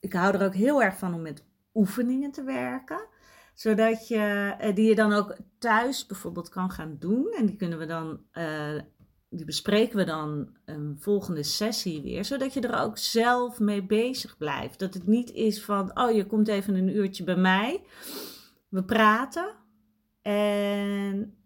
Ik 0.00 0.12
hou 0.12 0.34
er 0.34 0.44
ook 0.44 0.54
heel 0.54 0.82
erg 0.82 0.96
van 0.96 1.14
om 1.14 1.22
met 1.22 1.44
oefeningen 1.74 2.30
te 2.30 2.42
werken 2.42 3.14
zodat 3.56 4.08
je, 4.08 4.54
eh, 4.58 4.74
die 4.74 4.88
je 4.88 4.94
dan 4.94 5.12
ook 5.12 5.36
thuis 5.58 6.06
bijvoorbeeld 6.06 6.48
kan 6.48 6.70
gaan 6.70 6.96
doen. 6.98 7.34
En 7.38 7.46
die 7.46 7.56
kunnen 7.56 7.78
we 7.78 7.86
dan, 7.86 8.20
uh, 8.32 8.80
die 9.28 9.44
bespreken 9.44 9.96
we 9.96 10.04
dan 10.04 10.56
een 10.64 10.96
volgende 10.98 11.42
sessie 11.42 12.02
weer. 12.02 12.24
Zodat 12.24 12.52
je 12.52 12.60
er 12.60 12.80
ook 12.80 12.98
zelf 12.98 13.60
mee 13.60 13.86
bezig 13.86 14.36
blijft. 14.36 14.78
Dat 14.78 14.94
het 14.94 15.06
niet 15.06 15.30
is 15.30 15.64
van, 15.64 15.98
oh 15.98 16.10
je 16.10 16.26
komt 16.26 16.48
even 16.48 16.74
een 16.74 16.96
uurtje 16.96 17.24
bij 17.24 17.36
mij. 17.36 17.82
We 18.68 18.84
praten. 18.84 19.54
En 20.22 21.36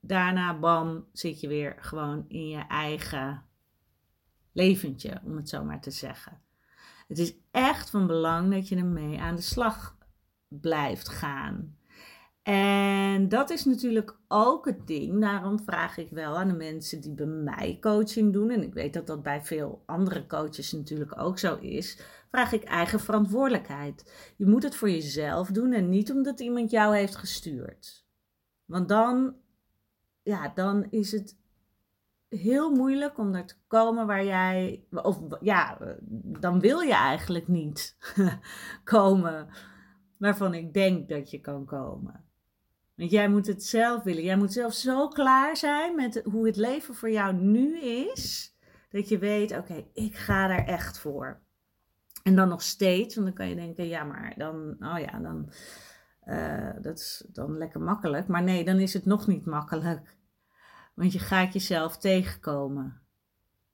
daarna, 0.00 0.58
bam, 0.58 1.06
zit 1.12 1.40
je 1.40 1.48
weer 1.48 1.76
gewoon 1.80 2.24
in 2.28 2.48
je 2.48 2.66
eigen 2.68 3.44
leventje, 4.52 5.20
om 5.24 5.36
het 5.36 5.48
zo 5.48 5.64
maar 5.64 5.80
te 5.80 5.90
zeggen. 5.90 6.40
Het 7.08 7.18
is 7.18 7.34
echt 7.50 7.90
van 7.90 8.06
belang 8.06 8.52
dat 8.52 8.68
je 8.68 8.76
ermee 8.76 9.20
aan 9.20 9.36
de 9.36 9.42
slag 9.42 9.95
blijft 10.60 11.08
gaan. 11.08 11.76
En 12.46 13.28
dat 13.28 13.50
is 13.50 13.64
natuurlijk 13.64 14.16
ook 14.28 14.66
het 14.66 14.86
ding. 14.86 15.20
Daarom 15.20 15.60
vraag 15.60 15.96
ik 15.96 16.10
wel 16.10 16.38
aan 16.38 16.48
de 16.48 16.54
mensen 16.54 17.00
die 17.00 17.14
bij 17.14 17.26
mij 17.26 17.78
coaching 17.80 18.32
doen. 18.32 18.50
En 18.50 18.62
ik 18.62 18.74
weet 18.74 18.92
dat 18.92 19.06
dat 19.06 19.22
bij 19.22 19.42
veel 19.42 19.82
andere 19.86 20.26
coaches 20.26 20.72
natuurlijk 20.72 21.20
ook 21.20 21.38
zo 21.38 21.56
is. 21.56 22.00
Vraag 22.30 22.52
ik 22.52 22.62
eigen 22.62 23.00
verantwoordelijkheid. 23.00 24.12
Je 24.36 24.46
moet 24.46 24.62
het 24.62 24.74
voor 24.74 24.90
jezelf 24.90 25.48
doen 25.48 25.72
en 25.72 25.88
niet 25.88 26.12
omdat 26.12 26.40
iemand 26.40 26.70
jou 26.70 26.96
heeft 26.96 27.16
gestuurd. 27.16 28.04
Want 28.64 28.88
dan, 28.88 29.34
ja, 30.22 30.52
dan 30.54 30.86
is 30.90 31.12
het 31.12 31.36
heel 32.28 32.70
moeilijk 32.70 33.18
om 33.18 33.34
er 33.34 33.46
te 33.46 33.56
komen 33.66 34.06
waar 34.06 34.24
jij. 34.24 34.84
Of 34.90 35.18
ja, 35.40 35.78
dan 36.40 36.60
wil 36.60 36.80
je 36.80 36.94
eigenlijk 36.94 37.48
niet 37.48 37.96
komen 38.84 39.48
waarvan 40.18 40.54
ik 40.54 40.74
denk 40.74 41.08
dat 41.08 41.30
je 41.30 41.40
kan 41.40 41.64
komen. 41.64 42.24
Want 42.94 43.10
jij 43.10 43.28
moet 43.28 43.46
het 43.46 43.64
zelf 43.64 44.02
willen. 44.02 44.22
Jij 44.22 44.36
moet 44.36 44.52
zelf 44.52 44.72
zo 44.72 45.08
klaar 45.08 45.56
zijn 45.56 45.94
met 45.94 46.22
hoe 46.24 46.46
het 46.46 46.56
leven 46.56 46.94
voor 46.94 47.10
jou 47.10 47.34
nu 47.34 47.80
is. 47.80 48.54
Dat 48.88 49.08
je 49.08 49.18
weet, 49.18 49.56
oké, 49.56 49.84
ik 49.92 50.14
ga 50.14 50.50
er 50.50 50.66
echt 50.66 50.98
voor. 50.98 51.40
En 52.22 52.36
dan 52.36 52.48
nog 52.48 52.62
steeds, 52.62 53.14
want 53.14 53.26
dan 53.26 53.36
kan 53.36 53.48
je 53.48 53.54
denken, 53.54 53.86
ja, 53.86 54.04
maar 54.04 54.34
dan, 54.36 54.76
oh 54.80 54.98
ja, 54.98 55.18
dan, 55.18 55.50
uh, 56.24 56.72
dat 56.82 56.98
is 56.98 57.24
dan 57.32 57.58
lekker 57.58 57.80
makkelijk. 57.80 58.26
Maar 58.26 58.42
nee, 58.42 58.64
dan 58.64 58.78
is 58.78 58.92
het 58.92 59.04
nog 59.04 59.26
niet 59.26 59.46
makkelijk. 59.46 60.16
Want 60.94 61.12
je 61.12 61.18
gaat 61.18 61.52
jezelf 61.52 61.98
tegenkomen. 61.98 63.00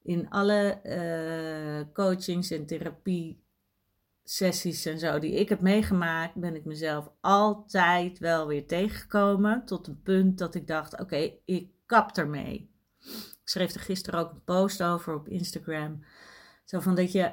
In 0.03 0.31
alle 0.31 0.81
uh, 0.85 1.93
coachings 1.95 2.51
en 2.51 2.67
therapie 2.67 3.45
sessies 4.25 4.85
en 4.87 4.99
zo 4.99 5.19
die 5.19 5.33
ik 5.33 5.49
heb 5.49 5.61
meegemaakt, 5.61 6.35
ben 6.35 6.55
ik 6.55 6.64
mezelf 6.64 7.11
altijd 7.21 8.19
wel 8.19 8.47
weer 8.47 8.67
tegengekomen. 8.67 9.64
Tot 9.64 9.87
een 9.87 10.02
punt 10.02 10.38
dat 10.38 10.55
ik 10.55 10.67
dacht: 10.67 11.00
oké, 11.00 11.33
ik 11.45 11.71
kap 11.87 12.17
ermee. 12.17 12.71
Ik 13.43 13.49
schreef 13.49 13.75
er 13.75 13.81
gisteren 13.81 14.21
ook 14.21 14.31
een 14.31 14.45
post 14.45 14.83
over 14.83 15.14
op 15.14 15.29
Instagram. 15.29 16.05
Zo 16.64 16.81
van 16.81 16.95
dat 16.95 17.12
je 17.12 17.33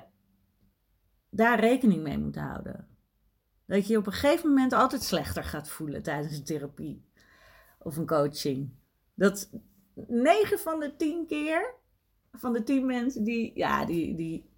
daar 1.30 1.60
rekening 1.60 2.04
mee 2.04 2.18
moet 2.18 2.36
houden. 2.36 2.88
Dat 3.66 3.88
je 3.88 3.98
op 3.98 4.06
een 4.06 4.14
gegeven 4.14 4.48
moment 4.48 4.74
altijd 4.74 5.04
slechter 5.04 5.44
gaat 5.44 5.70
voelen 5.70 6.04
tijdens 6.04 6.38
een 6.38 6.44
therapie 6.44 7.06
of 7.80 7.98
een 7.98 8.08
coaching. 8.08 8.70
Dat 9.14 9.50
9 10.08 10.60
van 10.60 10.80
de 10.80 10.96
10 10.96 11.28
keer 11.28 11.74
van 12.32 12.54
de 12.54 12.64
10 12.64 12.86
mensen 12.86 13.24
die, 13.24 13.52
ja, 13.56 13.86
die, 13.86 14.16
die 14.16 14.50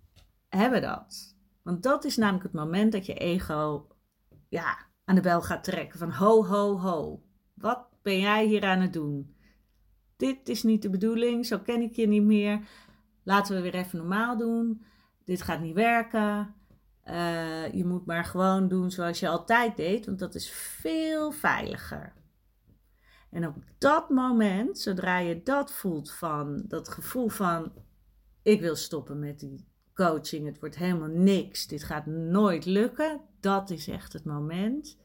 hebben 0.49 0.81
dat. 0.81 1.35
Want 1.63 1.83
dat 1.83 2.05
is 2.05 2.17
namelijk 2.17 2.43
het 2.43 2.53
moment 2.53 2.91
dat 2.91 3.05
je 3.05 3.13
ego 3.13 3.87
ja, 4.49 4.77
aan 5.05 5.15
de 5.15 5.21
bel 5.21 5.41
gaat 5.41 5.63
trekken. 5.63 5.99
Van 5.99 6.11
ho, 6.11 6.45
ho, 6.45 6.77
ho. 6.79 7.23
Wat 7.53 7.87
ben 8.01 8.19
jij 8.19 8.45
hier 8.45 8.63
aan 8.63 8.81
het 8.81 8.93
doen? 8.93 9.35
Dit 10.17 10.49
is 10.49 10.63
niet 10.63 10.81
de 10.81 10.89
bedoeling, 10.89 11.45
zo 11.45 11.59
ken 11.59 11.81
ik 11.81 11.95
je 11.95 12.07
niet 12.07 12.23
meer. 12.23 12.59
Laten 13.23 13.55
we 13.55 13.61
weer 13.61 13.75
even 13.75 13.97
normaal 13.97 14.37
doen. 14.37 14.83
Dit 15.25 15.41
gaat 15.41 15.61
niet 15.61 15.75
werken. 15.75 16.55
Uh, 17.05 17.73
je 17.73 17.85
moet 17.85 18.05
maar 18.05 18.25
gewoon 18.25 18.67
doen 18.67 18.91
zoals 18.91 19.19
je 19.19 19.27
altijd 19.27 19.77
deed, 19.77 20.05
want 20.05 20.19
dat 20.19 20.35
is 20.35 20.51
veel 20.51 21.31
veiliger. 21.31 22.13
En 23.29 23.47
op 23.47 23.55
dat 23.77 24.09
moment, 24.09 24.79
zodra 24.79 25.17
je 25.17 25.43
dat 25.43 25.71
voelt 25.71 26.11
van 26.11 26.63
dat 26.67 26.89
gevoel 26.89 27.27
van 27.27 27.73
ik 28.41 28.61
wil 28.61 28.75
stoppen 28.75 29.19
met 29.19 29.39
die 29.39 29.70
coaching, 30.05 30.45
het 30.45 30.59
wordt 30.59 30.75
helemaal 30.75 31.07
niks, 31.07 31.67
dit 31.67 31.83
gaat 31.83 32.05
nooit 32.05 32.65
lukken, 32.65 33.21
dat 33.39 33.69
is 33.69 33.87
echt 33.87 34.13
het 34.13 34.25
moment 34.25 34.97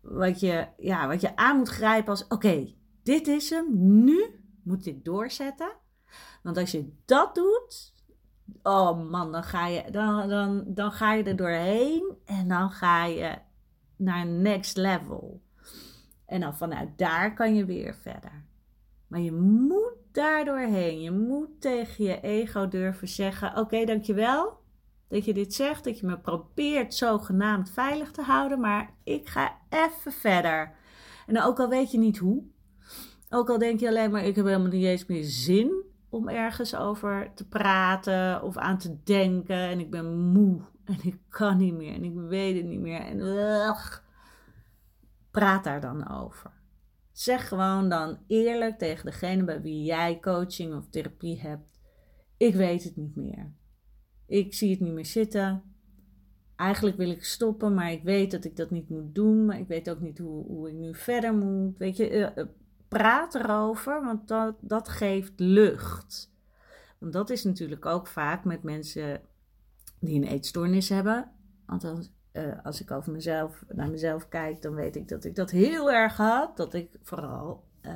wat 0.00 0.40
je, 0.40 0.66
ja, 0.76 1.06
wat 1.06 1.20
je 1.20 1.36
aan 1.36 1.56
moet 1.56 1.68
grijpen 1.68 2.10
als 2.10 2.26
oké, 2.28 2.74
dit 3.02 3.26
is 3.26 3.50
hem, 3.50 3.66
nu 4.04 4.40
moet 4.62 4.86
ik 4.86 5.04
doorzetten. 5.04 5.72
Want 6.42 6.56
als 6.56 6.70
je 6.70 6.92
dat 7.04 7.34
doet, 7.34 7.94
oh 8.62 9.10
man, 9.10 9.32
dan 9.32 9.42
ga 9.42 9.66
je, 9.66 9.90
dan, 9.90 10.28
dan, 10.28 10.64
dan 10.66 10.92
ga 10.92 11.12
je 11.12 11.22
er 11.22 11.36
doorheen 11.36 12.16
en 12.24 12.48
dan 12.48 12.70
ga 12.70 13.04
je 13.04 13.38
naar 13.96 14.26
next 14.26 14.76
level. 14.76 15.42
En 16.26 16.40
dan 16.40 16.56
vanuit 16.56 16.98
daar 16.98 17.34
kan 17.34 17.54
je 17.54 17.64
weer 17.64 17.94
verder. 17.94 18.44
Maar 19.06 19.20
je 19.20 19.32
moet 19.32 19.95
daar 20.16 20.44
doorheen. 20.44 21.00
Je 21.00 21.10
moet 21.10 21.60
tegen 21.60 22.04
je 22.04 22.20
ego 22.20 22.68
durven 22.68 23.08
zeggen: 23.08 23.56
Oké, 23.56 23.84
dankjewel 23.84 24.58
dat 25.08 25.24
je 25.24 25.34
dit 25.34 25.54
zegt. 25.54 25.84
Dat 25.84 25.98
je 25.98 26.06
me 26.06 26.18
probeert 26.18 26.94
zogenaamd 26.94 27.70
veilig 27.70 28.10
te 28.10 28.22
houden. 28.22 28.60
Maar 28.60 28.94
ik 29.04 29.28
ga 29.28 29.58
even 29.68 30.12
verder. 30.12 30.72
En 31.26 31.42
ook 31.42 31.60
al 31.60 31.68
weet 31.68 31.90
je 31.90 31.98
niet 31.98 32.18
hoe. 32.18 32.42
Ook 33.30 33.50
al 33.50 33.58
denk 33.58 33.80
je 33.80 33.88
alleen 33.88 34.10
maar: 34.10 34.24
Ik 34.24 34.36
heb 34.36 34.44
helemaal 34.44 34.70
niet 34.70 34.84
eens 34.84 35.06
meer 35.06 35.24
zin 35.24 35.84
om 36.08 36.28
ergens 36.28 36.74
over 36.74 37.30
te 37.34 37.48
praten 37.48 38.42
of 38.42 38.56
aan 38.56 38.78
te 38.78 39.02
denken. 39.02 39.56
En 39.56 39.80
ik 39.80 39.90
ben 39.90 40.18
moe 40.18 40.60
en 40.84 40.98
ik 41.02 41.18
kan 41.28 41.56
niet 41.56 41.74
meer 41.74 41.94
en 41.94 42.04
ik 42.04 42.14
weet 42.14 42.56
het 42.56 42.66
niet 42.66 42.80
meer. 42.80 43.00
En 43.00 43.76
praat 45.30 45.64
daar 45.64 45.80
dan 45.80 46.08
over. 46.10 46.55
Zeg 47.16 47.48
gewoon 47.48 47.88
dan 47.88 48.18
eerlijk 48.26 48.78
tegen 48.78 49.04
degene 49.04 49.44
bij 49.44 49.60
wie 49.60 49.84
jij 49.84 50.20
coaching 50.20 50.74
of 50.74 50.88
therapie 50.90 51.40
hebt: 51.40 51.78
Ik 52.36 52.54
weet 52.54 52.84
het 52.84 52.96
niet 52.96 53.16
meer. 53.16 53.52
Ik 54.26 54.54
zie 54.54 54.70
het 54.70 54.80
niet 54.80 54.92
meer 54.92 55.06
zitten. 55.06 55.62
Eigenlijk 56.56 56.96
wil 56.96 57.10
ik 57.10 57.24
stoppen, 57.24 57.74
maar 57.74 57.92
ik 57.92 58.02
weet 58.02 58.30
dat 58.30 58.44
ik 58.44 58.56
dat 58.56 58.70
niet 58.70 58.88
moet 58.88 59.14
doen. 59.14 59.44
Maar 59.44 59.58
ik 59.58 59.68
weet 59.68 59.90
ook 59.90 60.00
niet 60.00 60.18
hoe, 60.18 60.44
hoe 60.46 60.68
ik 60.68 60.74
nu 60.74 60.94
verder 60.94 61.34
moet. 61.34 61.78
Weet 61.78 61.96
je, 61.96 62.32
uh, 62.36 62.44
praat 62.88 63.34
erover, 63.34 64.04
want 64.04 64.28
dat, 64.28 64.54
dat 64.60 64.88
geeft 64.88 65.32
lucht. 65.36 66.32
Want 66.98 67.12
dat 67.12 67.30
is 67.30 67.44
natuurlijk 67.44 67.86
ook 67.86 68.06
vaak 68.06 68.44
met 68.44 68.62
mensen 68.62 69.20
die 70.00 70.16
een 70.16 70.28
eetstoornis 70.28 70.88
hebben. 70.88 71.30
Althans, 71.66 72.10
uh, 72.36 72.52
als 72.62 72.80
ik 72.80 72.90
over 72.90 73.12
mezelf, 73.12 73.64
naar 73.68 73.90
mezelf 73.90 74.28
kijk, 74.28 74.62
dan 74.62 74.74
weet 74.74 74.96
ik 74.96 75.08
dat 75.08 75.24
ik 75.24 75.34
dat 75.34 75.50
heel 75.50 75.92
erg 75.92 76.16
had. 76.16 76.56
Dat 76.56 76.74
ik 76.74 76.90
vooral 77.02 77.64
uh, 77.82 77.92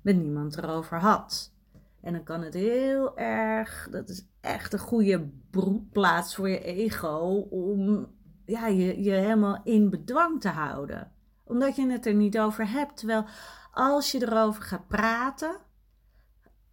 met 0.00 0.16
niemand 0.16 0.56
erover 0.56 0.98
had. 0.98 1.52
En 2.00 2.12
dan 2.12 2.22
kan 2.22 2.42
het 2.42 2.54
heel 2.54 3.18
erg, 3.18 3.88
dat 3.90 4.08
is 4.08 4.26
echt 4.40 4.72
een 4.72 4.78
goede 4.78 5.28
broedplaats 5.50 6.34
voor 6.34 6.48
je 6.48 6.62
ego 6.62 7.46
om 7.50 8.08
ja, 8.44 8.66
je, 8.66 9.02
je 9.02 9.10
helemaal 9.10 9.60
in 9.64 9.90
bedwang 9.90 10.40
te 10.40 10.48
houden. 10.48 11.12
Omdat 11.44 11.76
je 11.76 11.90
het 11.90 12.06
er 12.06 12.14
niet 12.14 12.38
over 12.38 12.70
hebt. 12.70 12.96
Terwijl 12.96 13.24
als 13.72 14.10
je 14.12 14.22
erover 14.22 14.62
gaat 14.62 14.86
praten, 14.86 15.56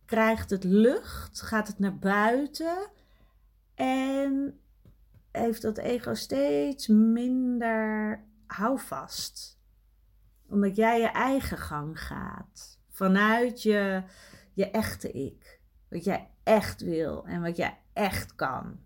krijgt 0.05 0.49
het 0.49 0.63
lucht, 0.63 1.41
gaat 1.41 1.67
het 1.67 1.79
naar 1.79 1.97
buiten 1.97 2.89
en 3.75 4.59
heeft 5.35 5.61
dat 5.61 5.77
ego 5.77 6.13
steeds 6.13 6.87
minder 6.87 8.23
houvast. 8.47 9.59
Omdat 10.49 10.75
jij 10.75 10.99
je 10.99 11.07
eigen 11.07 11.57
gang 11.57 11.99
gaat. 12.01 12.79
Vanuit 12.89 13.61
je, 13.61 14.03
je 14.53 14.71
echte 14.71 15.11
ik. 15.11 15.59
Wat 15.89 16.03
jij 16.03 16.29
echt 16.43 16.81
wil 16.81 17.25
en 17.25 17.41
wat 17.41 17.57
jij 17.57 17.79
echt 17.93 18.35
kan. 18.35 18.79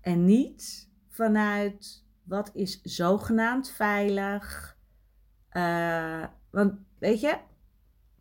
En 0.00 0.24
niet 0.24 0.90
vanuit 1.08 2.04
wat 2.22 2.50
is 2.54 2.82
zogenaamd 2.82 3.70
veilig. 3.70 4.76
Uh, 5.52 6.24
want 6.50 6.74
weet 6.98 7.20
je, 7.20 7.38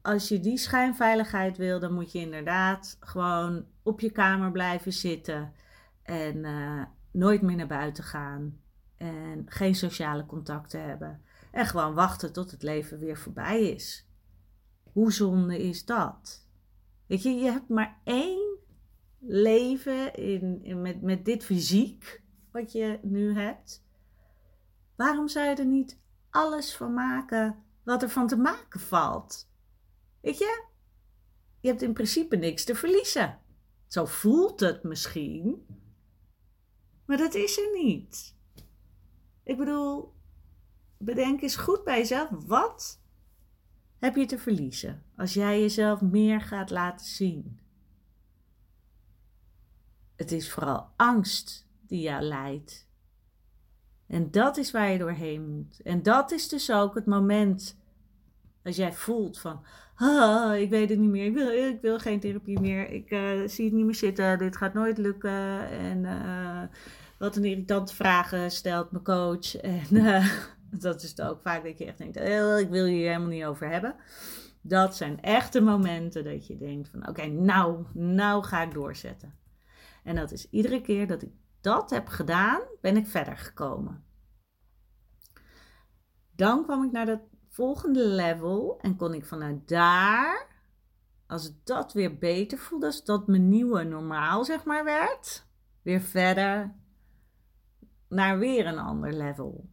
als 0.01 0.27
je 0.27 0.39
die 0.39 0.57
schijnveiligheid 0.57 1.57
wil, 1.57 1.79
dan 1.79 1.93
moet 1.93 2.11
je 2.11 2.19
inderdaad 2.19 2.97
gewoon 2.99 3.65
op 3.83 3.99
je 3.99 4.11
kamer 4.11 4.51
blijven 4.51 4.93
zitten 4.93 5.53
en 6.07 6.37
uh, 6.37 6.83
nooit 7.11 7.41
meer 7.41 7.55
naar 7.55 7.67
buiten 7.67 8.03
gaan 8.03 8.61
en 8.95 9.43
geen 9.45 9.75
sociale 9.75 10.25
contacten 10.25 10.83
hebben 10.83 11.21
en 11.51 11.65
gewoon 11.65 11.93
wachten 11.93 12.33
tot 12.33 12.51
het 12.51 12.63
leven 12.63 12.99
weer 12.99 13.17
voorbij 13.17 13.61
is. 13.61 14.07
Hoe 14.91 15.13
zonde 15.13 15.63
is 15.63 15.85
dat? 15.85 16.47
Weet 17.05 17.23
je, 17.23 17.29
je 17.29 17.51
hebt 17.51 17.69
maar 17.69 18.01
één 18.03 18.57
leven 19.19 20.15
in, 20.15 20.63
in 20.63 20.81
met, 20.81 21.01
met 21.01 21.25
dit 21.25 21.43
fysiek 21.43 22.23
wat 22.51 22.71
je 22.71 22.99
nu 23.01 23.33
hebt. 23.33 23.85
Waarom 24.95 25.27
zou 25.27 25.45
je 25.49 25.55
er 25.55 25.65
niet 25.65 25.99
alles 26.29 26.75
van 26.75 26.93
maken 26.93 27.63
wat 27.83 28.01
er 28.01 28.09
van 28.09 28.27
te 28.27 28.37
maken 28.37 28.79
valt. 28.79 29.49
Weet 30.21 30.37
je? 30.37 30.65
Je 31.59 31.67
hebt 31.67 31.81
in 31.81 31.93
principe 31.93 32.35
niks 32.35 32.63
te 32.63 32.75
verliezen. 32.75 33.39
Zo 33.87 34.05
voelt 34.05 34.59
het 34.59 34.83
misschien. 34.83 35.65
Maar 37.07 37.17
dat 37.17 37.33
is 37.33 37.57
er 37.57 37.83
niet. 37.83 38.35
Ik 39.43 39.57
bedoel, 39.57 40.13
bedenk 40.97 41.41
eens 41.41 41.55
goed 41.55 41.83
bij 41.83 41.97
jezelf. 41.97 42.29
Wat 42.29 42.99
heb 43.99 44.15
je 44.15 44.25
te 44.25 44.37
verliezen 44.37 45.03
als 45.15 45.33
jij 45.33 45.59
jezelf 45.59 46.01
meer 46.01 46.41
gaat 46.41 46.69
laten 46.69 47.05
zien? 47.05 47.59
Het 50.15 50.31
is 50.31 50.51
vooral 50.51 50.89
angst 50.95 51.67
die 51.81 52.01
jou 52.01 52.21
leidt. 52.21 52.87
En 54.07 54.31
dat 54.31 54.57
is 54.57 54.71
waar 54.71 54.89
je 54.89 54.97
doorheen 54.97 55.55
moet. 55.55 55.81
En 55.81 56.03
dat 56.03 56.31
is 56.31 56.47
dus 56.47 56.71
ook 56.71 56.95
het 56.95 57.05
moment 57.05 57.77
als 58.67 58.75
jij 58.75 58.93
voelt 58.93 59.39
van, 59.39 59.63
ah, 59.95 60.59
ik 60.59 60.69
weet 60.69 60.89
het 60.89 60.99
niet 60.99 61.09
meer, 61.09 61.25
ik 61.25 61.33
wil, 61.33 61.49
ik 61.49 61.81
wil 61.81 61.99
geen 61.99 62.19
therapie 62.19 62.59
meer, 62.59 62.89
ik 62.89 63.11
uh, 63.11 63.47
zie 63.47 63.65
het 63.65 63.73
niet 63.73 63.85
meer 63.85 63.95
zitten, 63.95 64.37
dit 64.37 64.57
gaat 64.57 64.73
nooit 64.73 64.97
lukken. 64.97 65.69
En 65.69 66.03
uh, 66.03 66.61
wat 67.19 67.35
een 67.35 67.45
irritante 67.45 67.95
vragen 67.95 68.51
stelt 68.51 68.91
mijn 68.91 69.03
coach. 69.03 69.55
En 69.61 69.85
uh, 69.91 70.31
dat 70.69 71.03
is 71.03 71.19
ook 71.19 71.41
vaak 71.41 71.63
dat 71.63 71.77
je 71.77 71.85
echt 71.85 71.97
denkt, 71.97 72.15
ik 72.61 72.69
wil 72.69 72.85
hier 72.85 73.07
helemaal 73.07 73.27
niet 73.27 73.45
over 73.45 73.69
hebben. 73.69 73.95
Dat 74.61 74.95
zijn 74.95 75.21
echte 75.21 75.61
momenten 75.61 76.23
dat 76.23 76.47
je 76.47 76.57
denkt 76.57 76.89
van, 76.89 77.07
oké, 77.07 77.25
nou, 77.25 77.85
nou 77.93 78.43
ga 78.43 78.61
ik 78.61 78.73
doorzetten. 78.73 79.33
En 80.03 80.15
dat 80.15 80.31
is 80.31 80.49
iedere 80.49 80.81
keer 80.81 81.07
dat 81.07 81.21
ik 81.21 81.31
dat 81.61 81.89
heb 81.89 82.07
gedaan, 82.07 82.61
ben 82.81 82.97
ik 82.97 83.07
verder 83.07 83.37
gekomen. 83.37 84.03
Dan 86.35 86.63
kwam 86.63 86.83
ik 86.83 86.91
naar 86.91 87.05
dat 87.05 87.19
volgende 87.57 88.07
level 88.07 88.77
en 88.81 88.95
kon 88.95 89.13
ik 89.13 89.25
vanuit 89.25 89.67
daar 89.67 90.47
als 91.27 91.51
dat 91.63 91.93
weer 91.93 92.17
beter 92.17 92.57
voelt, 92.57 92.83
als 92.83 93.03
dat 93.03 93.27
mijn 93.27 93.49
nieuwe 93.49 93.83
normaal, 93.83 94.45
zeg 94.45 94.63
maar, 94.63 94.83
werd, 94.83 95.45
weer 95.81 96.01
verder 96.01 96.75
naar 98.07 98.39
weer 98.39 98.65
een 98.65 98.77
ander 98.77 99.13
level. 99.13 99.69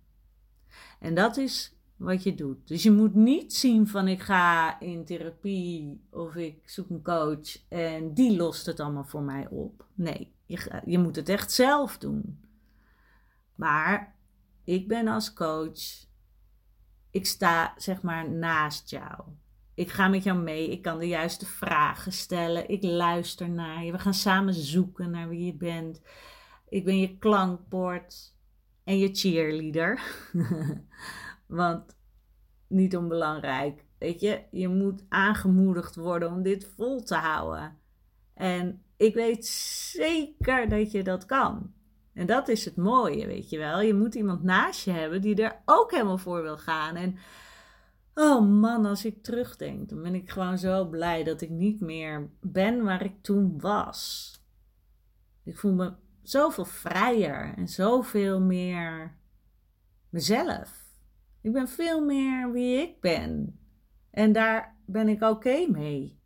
En 1.00 1.14
dat 1.14 1.36
is 1.36 1.76
wat 1.96 2.22
je 2.22 2.34
doet. 2.34 2.68
Dus 2.68 2.82
je 2.82 2.90
moet 2.90 3.14
niet 3.14 3.54
zien 3.54 3.88
van 3.88 4.08
ik 4.08 4.22
ga 4.22 4.80
in 4.80 5.04
therapie 5.04 6.06
of 6.10 6.34
ik 6.34 6.68
zoek 6.68 6.90
een 6.90 7.02
coach 7.02 7.68
en 7.68 8.14
die 8.14 8.36
lost 8.36 8.66
het 8.66 8.80
allemaal 8.80 9.04
voor 9.04 9.22
mij 9.22 9.48
op. 9.48 9.86
Nee, 9.94 10.32
je, 10.46 10.82
je 10.84 10.98
moet 10.98 11.16
het 11.16 11.28
echt 11.28 11.52
zelf 11.52 11.98
doen. 11.98 12.40
Maar 13.54 14.14
ik 14.64 14.88
ben 14.88 15.08
als 15.08 15.32
coach, 15.32 16.06
ik 17.14 17.26
sta 17.26 17.74
zeg 17.76 18.02
maar 18.02 18.30
naast 18.30 18.90
jou. 18.90 19.20
Ik 19.74 19.90
ga 19.90 20.08
met 20.08 20.22
jou 20.22 20.38
mee, 20.38 20.70
ik 20.70 20.82
kan 20.82 20.98
de 20.98 21.08
juiste 21.08 21.46
vragen 21.46 22.12
stellen, 22.12 22.68
ik 22.68 22.82
luister 22.82 23.48
naar 23.48 23.84
je. 23.84 23.92
We 23.92 23.98
gaan 23.98 24.14
samen 24.14 24.54
zoeken 24.54 25.10
naar 25.10 25.28
wie 25.28 25.44
je 25.46 25.54
bent. 25.54 26.02
Ik 26.68 26.84
ben 26.84 26.98
je 26.98 27.18
klankbord 27.18 28.36
en 28.84 28.98
je 28.98 29.14
cheerleader. 29.14 30.00
Want 31.46 31.96
niet 32.66 32.96
onbelangrijk, 32.96 33.84
weet 33.98 34.20
je, 34.20 34.42
je 34.50 34.68
moet 34.68 35.04
aangemoedigd 35.08 35.96
worden 35.96 36.30
om 36.30 36.42
dit 36.42 36.72
vol 36.76 37.02
te 37.02 37.14
houden. 37.14 37.78
En 38.34 38.82
ik 38.96 39.14
weet 39.14 39.46
zeker 39.46 40.68
dat 40.68 40.90
je 40.90 41.02
dat 41.02 41.26
kan. 41.26 41.72
En 42.14 42.26
dat 42.26 42.48
is 42.48 42.64
het 42.64 42.76
mooie, 42.76 43.26
weet 43.26 43.50
je 43.50 43.58
wel. 43.58 43.80
Je 43.80 43.94
moet 43.94 44.14
iemand 44.14 44.42
naast 44.42 44.84
je 44.84 44.90
hebben 44.90 45.20
die 45.20 45.42
er 45.42 45.62
ook 45.64 45.90
helemaal 45.90 46.18
voor 46.18 46.42
wil 46.42 46.58
gaan. 46.58 46.96
En 46.96 47.16
oh 48.14 48.48
man, 48.48 48.86
als 48.86 49.04
ik 49.04 49.22
terugdenk, 49.22 49.88
dan 49.88 50.02
ben 50.02 50.14
ik 50.14 50.30
gewoon 50.30 50.58
zo 50.58 50.88
blij 50.88 51.24
dat 51.24 51.40
ik 51.40 51.50
niet 51.50 51.80
meer 51.80 52.30
ben 52.40 52.82
waar 52.82 53.04
ik 53.04 53.22
toen 53.22 53.60
was. 53.60 54.32
Ik 55.44 55.58
voel 55.58 55.72
me 55.72 55.92
zoveel 56.22 56.64
vrijer 56.64 57.54
en 57.56 57.68
zoveel 57.68 58.40
meer 58.40 59.18
mezelf. 60.08 60.82
Ik 61.40 61.52
ben 61.52 61.68
veel 61.68 62.04
meer 62.04 62.52
wie 62.52 62.76
ik 62.76 63.00
ben. 63.00 63.58
En 64.10 64.32
daar 64.32 64.76
ben 64.86 65.08
ik 65.08 65.22
oké 65.22 65.66
mee. 65.70 66.22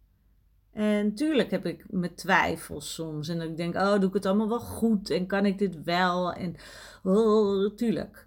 En 0.72 1.14
tuurlijk 1.14 1.50
heb 1.50 1.66
ik 1.66 1.84
mijn 1.90 2.14
twijfels 2.14 2.94
soms. 2.94 3.28
En 3.28 3.38
dan 3.38 3.54
denk 3.54 3.74
ik, 3.74 3.80
oh, 3.80 3.92
doe 3.92 4.08
ik 4.08 4.14
het 4.14 4.26
allemaal 4.26 4.48
wel 4.48 4.60
goed? 4.60 5.10
En 5.10 5.26
kan 5.26 5.46
ik 5.46 5.58
dit 5.58 5.82
wel? 5.82 6.32
En 6.32 6.56
oh, 7.02 7.74
tuurlijk. 7.74 8.26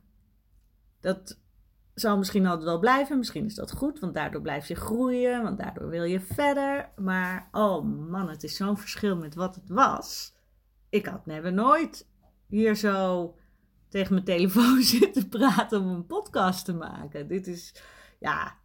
Dat 1.00 1.40
zal 1.94 2.18
misschien 2.18 2.46
altijd 2.46 2.66
wel 2.66 2.80
blijven. 2.80 3.18
Misschien 3.18 3.46
is 3.46 3.56
dat 3.56 3.72
goed, 3.72 4.00
want 4.00 4.14
daardoor 4.14 4.42
blijf 4.42 4.68
je 4.68 4.76
groeien. 4.76 5.44
Want 5.44 5.58
daardoor 5.58 5.90
wil 5.90 6.04
je 6.04 6.20
verder. 6.20 6.90
Maar, 6.96 7.50
oh 7.52 8.10
man, 8.10 8.30
het 8.30 8.44
is 8.44 8.56
zo'n 8.56 8.78
verschil 8.78 9.16
met 9.18 9.36
wat 9.36 9.56
het 9.56 9.70
was. 9.70 10.34
Ik 10.90 11.06
had 11.06 11.26
never 11.26 11.54
nooit 11.54 12.08
hier 12.48 12.76
zo 12.76 13.36
tegen 13.90 14.14
mijn 14.14 14.26
telefoon 14.26 14.82
zitten 14.98 15.30
praten 15.30 15.82
om 15.82 15.88
een 15.88 16.06
podcast 16.06 16.66
te 16.66 16.74
maken. 16.74 17.28
Dit 17.28 17.48
is, 17.48 17.76
ja, 18.20 18.58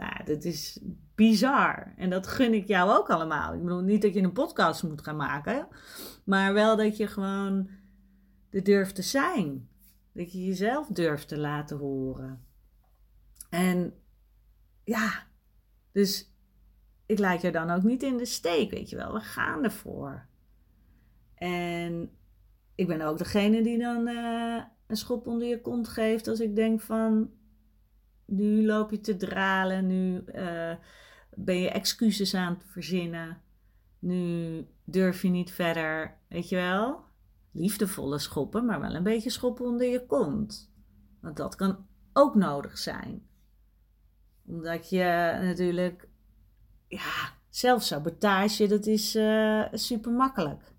nou, 0.00 0.24
dit 0.24 0.44
is 0.44 0.80
bizar. 1.14 1.92
En 1.96 2.10
dat 2.10 2.26
gun 2.26 2.54
ik 2.54 2.68
jou 2.68 2.90
ook 2.90 3.10
allemaal. 3.10 3.54
Ik 3.54 3.62
bedoel 3.62 3.80
niet 3.80 4.02
dat 4.02 4.14
je 4.14 4.22
een 4.22 4.32
podcast 4.32 4.82
moet 4.82 5.02
gaan 5.02 5.16
maken, 5.16 5.68
maar 6.24 6.54
wel 6.54 6.76
dat 6.76 6.96
je 6.96 7.06
gewoon 7.06 7.68
er 8.50 8.62
durft 8.62 8.94
te 8.94 9.02
zijn. 9.02 9.68
Dat 10.12 10.32
je 10.32 10.44
jezelf 10.44 10.86
durft 10.86 11.28
te 11.28 11.38
laten 11.38 11.76
horen. 11.76 12.44
En 13.50 13.94
ja, 14.84 15.26
dus 15.92 16.34
ik 17.06 17.18
laat 17.18 17.42
je 17.42 17.52
dan 17.52 17.70
ook 17.70 17.82
niet 17.82 18.02
in 18.02 18.16
de 18.16 18.24
steek, 18.24 18.70
weet 18.70 18.90
je 18.90 18.96
wel. 18.96 19.12
We 19.12 19.20
gaan 19.20 19.64
ervoor. 19.64 20.26
En 21.34 22.10
ik 22.74 22.86
ben 22.86 23.00
ook 23.00 23.18
degene 23.18 23.62
die 23.62 23.78
dan 23.78 24.08
uh, 24.08 24.62
een 24.86 24.96
schop 24.96 25.26
onder 25.26 25.48
je 25.48 25.60
kont 25.60 25.88
geeft 25.88 26.28
als 26.28 26.40
ik 26.40 26.56
denk 26.56 26.80
van 26.80 27.30
nu 28.30 28.66
loop 28.66 28.90
je 28.90 29.00
te 29.00 29.16
dralen, 29.16 29.86
nu 29.86 30.24
uh, 30.34 30.74
ben 31.34 31.56
je 31.56 31.70
excuses 31.70 32.34
aan 32.34 32.52
het 32.52 32.64
verzinnen, 32.66 33.42
nu 33.98 34.66
durf 34.84 35.22
je 35.22 35.28
niet 35.28 35.52
verder, 35.52 36.18
weet 36.28 36.48
je 36.48 36.56
wel? 36.56 37.04
Liefdevolle 37.52 38.18
schoppen, 38.18 38.64
maar 38.64 38.80
wel 38.80 38.94
een 38.94 39.02
beetje 39.02 39.30
schoppen 39.30 39.64
onder 39.64 39.86
je 39.86 40.06
kont. 40.06 40.72
Want 41.20 41.36
dat 41.36 41.54
kan 41.54 41.86
ook 42.12 42.34
nodig 42.34 42.78
zijn. 42.78 43.26
Omdat 44.46 44.88
je 44.90 45.38
natuurlijk, 45.42 46.08
ja, 46.88 47.32
zelfsabotage, 47.48 48.66
dat 48.66 48.86
is 48.86 49.16
uh, 49.16 49.64
super 49.72 50.12
makkelijk. 50.12 50.72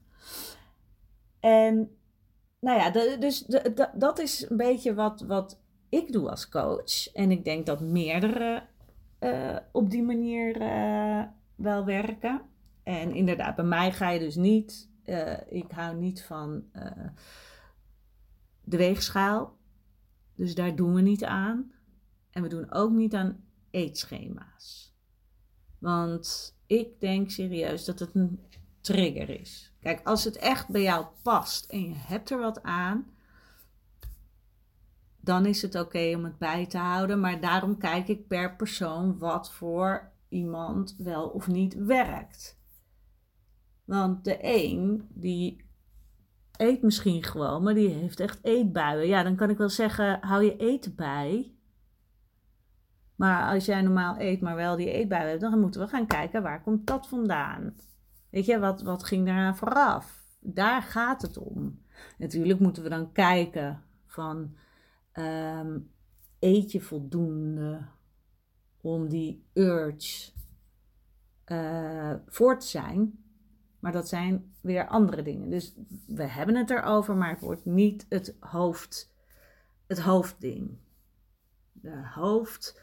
En 1.39 1.95
nou 2.59 2.79
ja, 2.79 3.17
dus 3.17 3.45
dat 3.93 4.19
is 4.19 4.49
een 4.49 4.57
beetje 4.57 4.93
wat, 4.93 5.21
wat 5.21 5.60
ik 5.91 6.11
doe 6.11 6.29
als 6.29 6.49
coach. 6.49 7.13
En 7.13 7.31
ik 7.31 7.43
denk 7.43 7.65
dat 7.65 7.81
meerdere 7.81 8.63
uh, 9.19 9.57
op 9.71 9.89
die 9.89 10.03
manier 10.03 10.61
uh, 10.61 11.23
wel 11.55 11.85
werken. 11.85 12.41
En 12.83 13.13
inderdaad, 13.13 13.55
bij 13.55 13.65
mij 13.65 13.91
ga 13.91 14.09
je 14.09 14.19
dus 14.19 14.35
niet. 14.35 14.89
Uh, 15.05 15.33
ik 15.49 15.71
hou 15.71 15.95
niet 15.95 16.23
van 16.23 16.63
de 18.63 18.77
weegschaal. 18.77 19.57
Dus 20.35 20.55
daar 20.55 20.75
doen 20.75 20.93
we 20.93 21.01
niet 21.01 21.23
aan. 21.23 21.71
En 22.31 22.41
we 22.41 22.49
doen 22.49 22.71
ook 22.71 22.91
niet 22.91 23.13
aan 23.13 23.43
eetschema's. 23.71 24.95
Want 25.79 26.57
ik 26.65 26.99
denk 26.99 27.29
serieus 27.29 27.85
dat 27.85 27.99
het 27.99 28.15
een 28.15 28.39
trigger 28.81 29.29
is. 29.39 29.73
Kijk, 29.79 30.07
als 30.07 30.23
het 30.23 30.37
echt 30.37 30.69
bij 30.69 30.81
jou 30.81 31.05
past 31.21 31.65
en 31.65 31.81
je 31.81 31.95
hebt 31.95 32.29
er 32.29 32.39
wat 32.39 32.63
aan, 32.63 33.05
dan 35.21 35.45
is 35.45 35.61
het 35.61 35.75
oké 35.75 36.13
om 36.15 36.23
het 36.23 36.37
bij 36.37 36.65
te 36.65 36.77
houden. 36.77 37.19
Maar 37.19 37.41
daarom 37.41 37.77
kijk 37.77 38.07
ik 38.07 38.27
per 38.27 38.55
persoon 38.55 39.17
wat 39.17 39.51
voor 39.51 40.11
iemand 40.29 40.95
wel 40.97 41.27
of 41.27 41.47
niet 41.47 41.73
werkt. 41.73 42.59
Want 43.85 44.23
de 44.23 44.37
een 44.41 45.07
die 45.09 45.65
eet 46.57 46.81
misschien 46.81 47.23
gewoon, 47.23 47.63
maar 47.63 47.73
die 47.73 47.89
heeft 47.89 48.19
echt 48.19 48.39
eetbuien. 48.41 49.07
Ja, 49.07 49.23
dan 49.23 49.35
kan 49.35 49.49
ik 49.49 49.57
wel 49.57 49.69
zeggen, 49.69 50.17
hou 50.21 50.43
je 50.43 50.57
eten 50.57 50.95
bij. 50.95 51.55
Maar 53.15 53.53
als 53.53 53.65
jij 53.65 53.81
normaal 53.81 54.19
eet, 54.19 54.41
maar 54.41 54.55
wel 54.55 54.75
die 54.75 54.91
eetbuien 54.91 55.29
hebt, 55.29 55.41
dan 55.41 55.59
moeten 55.59 55.81
we 55.81 55.87
gaan 55.87 56.07
kijken 56.07 56.41
waar 56.41 56.61
komt 56.63 56.87
dat 56.87 57.07
vandaan. 57.07 57.75
Weet 58.29 58.45
je, 58.45 58.59
wat, 58.59 58.81
wat 58.81 59.03
ging 59.03 59.25
daaraan 59.25 59.57
vooraf? 59.57 60.23
Daar 60.39 60.81
gaat 60.81 61.21
het 61.21 61.37
om. 61.37 61.81
Natuurlijk 62.17 62.59
moeten 62.59 62.83
we 62.83 62.89
dan 62.89 63.11
kijken 63.11 63.83
van, 64.05 64.55
um, 65.13 65.91
eet 66.39 66.71
je 66.71 66.81
voldoende 66.81 67.87
om 68.81 69.09
die 69.09 69.45
urge 69.53 70.31
uh, 71.45 72.13
voor 72.25 72.59
te 72.59 72.67
zijn? 72.67 73.19
Maar 73.79 73.91
dat 73.91 74.07
zijn 74.07 74.53
weer 74.61 74.87
andere 74.87 75.21
dingen. 75.21 75.49
Dus 75.49 75.75
we 76.07 76.23
hebben 76.23 76.55
het 76.55 76.69
erover, 76.69 77.15
maar 77.15 77.29
het 77.29 77.41
wordt 77.41 77.65
niet 77.65 78.05
het, 78.09 78.35
hoofd, 78.39 79.15
het 79.87 79.99
hoofdding. 79.99 80.77
De 81.71 82.07
hoofd 82.13 82.79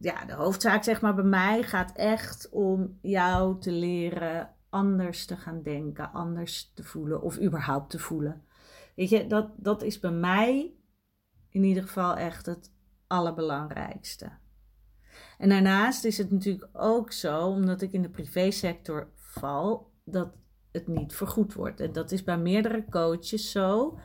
ja, 0.00 0.24
de 0.24 0.32
hoofdzaak 0.32 0.84
zeg 0.84 1.00
maar 1.00 1.14
bij 1.14 1.24
mij 1.24 1.62
gaat 1.62 1.92
echt 1.96 2.48
om 2.50 2.98
jou 3.02 3.60
te 3.60 3.72
leren 3.72 4.54
anders 4.68 5.26
te 5.26 5.36
gaan 5.36 5.62
denken, 5.62 6.12
anders 6.12 6.72
te 6.74 6.84
voelen 6.84 7.22
of 7.22 7.40
überhaupt 7.40 7.90
te 7.90 7.98
voelen. 7.98 8.44
Weet 8.96 9.08
je, 9.08 9.26
dat, 9.26 9.50
dat 9.56 9.82
is 9.82 10.00
bij 10.00 10.10
mij 10.10 10.74
in 11.50 11.64
ieder 11.64 11.82
geval 11.82 12.16
echt 12.16 12.46
het 12.46 12.70
allerbelangrijkste. 13.06 14.30
En 15.38 15.48
daarnaast 15.48 16.04
is 16.04 16.18
het 16.18 16.30
natuurlijk 16.30 16.68
ook 16.72 17.12
zo, 17.12 17.46
omdat 17.46 17.82
ik 17.82 17.92
in 17.92 18.02
de 18.02 18.08
privésector 18.08 19.08
val, 19.14 19.90
dat 20.04 20.32
het 20.72 20.88
niet 20.88 21.14
vergoed 21.14 21.54
wordt. 21.54 21.80
En 21.80 21.92
dat 21.92 22.12
is 22.12 22.24
bij 22.24 22.38
meerdere 22.38 22.84
coaches 22.90 23.50
zo. 23.50 23.98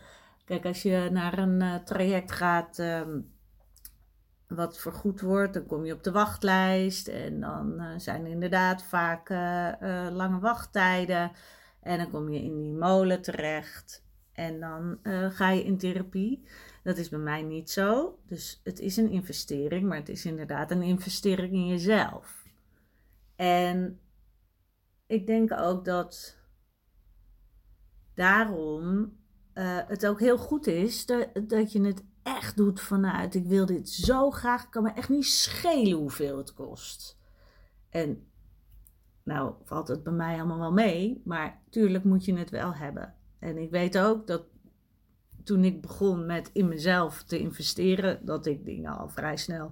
Kijk, 0.46 0.66
als 0.66 0.82
je 0.82 1.10
naar 1.12 1.38
een 1.38 1.62
uh, 1.62 1.76
traject 1.76 2.32
gaat. 2.32 2.80
Ehm, 2.80 3.20
wat 4.48 4.78
vergoed 4.78 5.22
wordt, 5.22 5.54
dan 5.54 5.66
kom 5.66 5.86
je 5.86 5.94
op 5.94 6.04
de 6.04 6.12
wachtlijst 6.12 7.08
en 7.08 7.40
dan 7.40 7.74
uh, 7.78 7.88
zijn 7.98 8.26
er 8.26 8.32
inderdaad 8.32 8.84
vaak 8.84 9.30
uh, 9.30 10.08
lange 10.12 10.40
wachttijden. 10.40 11.32
En 11.82 11.98
dan 11.98 12.10
kom 12.10 12.30
je 12.30 12.44
in 12.44 12.58
die 12.58 12.74
molen 12.74 13.22
terecht 13.22 14.05
en 14.36 14.60
dan 14.60 15.00
ga 15.32 15.50
je 15.50 15.64
in 15.64 15.78
therapie. 15.78 16.44
Dat 16.84 16.98
is 16.98 17.10
bij 17.10 17.20
mij 17.20 17.42
niet 17.42 17.70
zo. 17.70 18.20
Dus 18.26 18.62
het 18.64 18.80
is 18.80 18.98
een 18.98 19.10
investering, 19.10 19.88
maar 19.88 19.98
het 19.98 20.10
is 20.10 20.26
inderdaad 20.26 20.72
een 20.72 20.82
investering 20.82 21.54
in 21.54 21.68
jezelf. 21.68 22.44
En 23.36 24.00
ik 25.08 25.28
denk 25.28 25.52
ook 25.52 25.86
dat 25.86 26.38
daarom 28.14 29.14
het 29.88 30.08
ook 30.08 30.20
heel 30.20 30.38
goed 30.38 30.68
is 30.68 31.06
dat, 31.06 31.30
dat 31.48 31.72
je 31.72 31.82
het 31.82 32.04
echt 32.24 32.58
doet 32.58 32.82
vanuit 32.82 33.36
ik 33.36 33.46
wil 33.46 33.66
dit 33.66 33.90
zo 33.90 34.32
graag, 34.32 34.70
kan 34.70 34.84
me 34.84 34.92
echt 34.92 35.10
niet 35.10 35.26
schelen 35.26 35.98
hoeveel 35.98 36.38
het 36.38 36.54
kost. 36.54 37.20
En 37.90 38.28
nou 39.24 39.54
valt 39.64 39.88
het 39.88 40.04
bij 40.04 40.14
mij 40.14 40.36
allemaal 40.36 40.60
wel 40.60 40.72
mee, 40.72 41.22
maar 41.26 41.62
tuurlijk 41.70 42.04
moet 42.04 42.26
je 42.26 42.38
het 42.38 42.50
wel 42.50 42.74
hebben. 42.74 43.16
En 43.46 43.58
ik 43.58 43.70
weet 43.70 43.98
ook 43.98 44.28
dat 44.28 44.44
toen 45.44 45.64
ik 45.64 45.82
begon 45.82 46.26
met 46.26 46.50
in 46.54 46.68
mezelf 46.68 47.24
te 47.24 47.40
investeren, 47.40 48.26
dat 48.26 48.46
ik 48.46 48.66
dingen 48.66 48.98
al 48.98 49.10
vrij 49.10 49.38
snel 49.38 49.72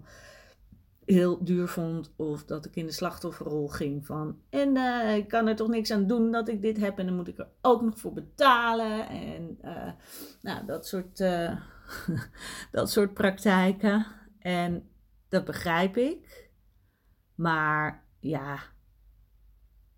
heel 1.06 1.44
duur 1.44 1.68
vond. 1.68 2.14
Of 2.16 2.46
dat 2.46 2.66
ik 2.66 2.76
in 2.76 2.86
de 2.86 2.92
slachtofferrol 2.92 3.68
ging 3.68 4.06
van. 4.06 4.38
En 4.50 4.78
uh, 4.78 5.16
ik 5.16 5.28
kan 5.28 5.48
er 5.48 5.56
toch 5.56 5.68
niks 5.68 5.92
aan 5.92 6.08
doen 6.08 6.32
dat 6.32 6.48
ik 6.48 6.62
dit 6.62 6.78
heb. 6.78 7.00
En 7.00 7.06
dan 7.06 7.16
moet 7.16 7.28
ik 7.28 7.38
er 7.38 7.50
ook 7.62 7.82
nog 7.82 8.00
voor 8.00 8.14
betalen. 8.14 9.08
En 9.08 9.58
uh, 9.66 9.92
nou, 10.42 10.66
dat 10.66 10.88
soort, 10.88 11.20
uh, 11.20 11.58
dat 12.72 12.92
soort 12.92 13.14
praktijken. 13.14 14.06
En 14.40 14.90
dat 15.30 15.46
begrijp 15.46 15.98
ik. 15.98 16.50
Maar 17.36 18.04
ja. 18.20 18.60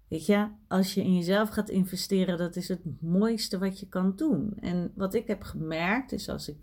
Weet 0.07 0.25
je, 0.25 0.47
als 0.67 0.93
je 0.93 1.01
in 1.01 1.15
jezelf 1.15 1.49
gaat 1.49 1.69
investeren, 1.69 2.37
dat 2.37 2.55
is 2.55 2.67
het 2.67 3.01
mooiste 3.01 3.57
wat 3.57 3.79
je 3.79 3.87
kan 3.87 4.15
doen. 4.15 4.53
En 4.59 4.91
wat 4.95 5.13
ik 5.13 5.27
heb 5.27 5.43
gemerkt 5.43 6.11
is 6.11 6.29
als 6.29 6.49
ik 6.49 6.57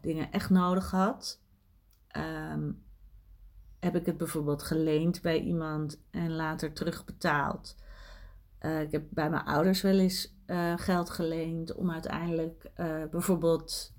dingen 0.00 0.32
echt 0.32 0.50
nodig 0.50 0.90
had. 0.90 1.40
Um, 2.16 2.82
heb 3.80 3.96
ik 3.96 4.06
het 4.06 4.16
bijvoorbeeld 4.16 4.62
geleend 4.62 5.22
bij 5.22 5.40
iemand 5.40 6.00
en 6.10 6.32
later 6.32 6.72
terugbetaald. 6.72 7.76
Uh, 8.60 8.80
ik 8.80 8.92
heb 8.92 9.04
bij 9.10 9.30
mijn 9.30 9.44
ouders 9.44 9.80
wel 9.80 9.98
eens 9.98 10.34
uh, 10.46 10.72
geld 10.76 11.10
geleend 11.10 11.74
om 11.74 11.90
uiteindelijk 11.90 12.70
uh, 12.76 13.04
bijvoorbeeld 13.10 13.94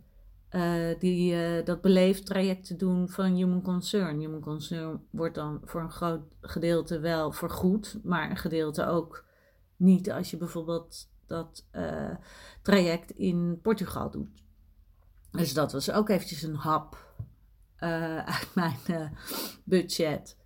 die, 1.00 1.64
dat 1.64 1.82
beleeftraject 1.82 2.66
te 2.66 2.76
doen 2.76 3.10
van 3.10 3.34
Human 3.34 3.62
Concern. 3.62 4.20
Human 4.20 4.40
Concern 4.40 5.02
wordt 5.10 5.36
dan 5.36 5.62
voor 5.64 5.82
een 5.82 5.92
groot 5.92 6.22
gedeelte 6.42 7.00
wel 7.00 7.32
vergoed, 7.32 8.00
maar 8.04 8.30
een 8.30 8.38
gedeelte 8.38 8.86
ook 8.86 9.26
niet 9.76 10.12
als 10.12 10.32
je 10.32 10.38
bijvoorbeeld 10.38 11.10
dat 11.26 11.66
traject 12.62 13.12
in 13.12 13.60
Portugal 13.62 14.12
doet. 14.12 14.44
Dus 15.32 15.54
dat 15.54 15.72
was 15.72 15.92
ook 15.92 16.10
eventjes 16.10 16.42
een 16.42 16.56
hap 16.56 17.10
uh, 17.80 18.18
uit 18.36 18.56
mijn 18.56 18.78
uh, 18.88 19.10
budget. 19.64 20.38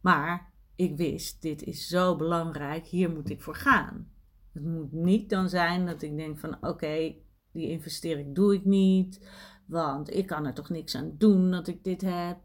Maar 0.00 0.52
ik 0.76 0.96
wist, 0.96 1.42
dit 1.42 1.62
is 1.62 1.86
zo 1.86 2.16
belangrijk, 2.16 2.86
hier 2.86 3.10
moet 3.10 3.30
ik 3.30 3.42
voor 3.42 3.54
gaan. 3.54 4.10
Het 4.52 4.64
moet 4.64 4.92
niet 4.92 5.30
dan 5.30 5.48
zijn 5.48 5.86
dat 5.86 6.02
ik 6.02 6.16
denk 6.16 6.38
van 6.38 6.56
oké, 6.60 7.14
die 7.52 7.68
investering 7.68 8.34
doe 8.34 8.54
ik 8.54 8.64
niet, 8.64 9.26
want 9.66 10.14
ik 10.14 10.26
kan 10.26 10.46
er 10.46 10.54
toch 10.54 10.68
niks 10.68 10.94
aan 10.94 11.14
doen 11.18 11.50
dat 11.50 11.68
ik 11.68 11.84
dit 11.84 12.00
heb. 12.00 12.38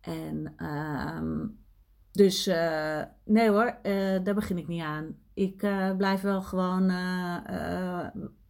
En 0.00 0.54
uh, 0.56 1.44
dus 2.12 2.48
uh, 2.48 3.02
nee 3.24 3.50
hoor, 3.50 3.78
daar 4.22 4.34
begin 4.34 4.58
ik 4.58 4.68
niet 4.68 4.82
aan. 4.82 5.16
Ik 5.34 5.56
blijf 5.96 6.20
wel 6.20 6.42
gewoon 6.42 6.92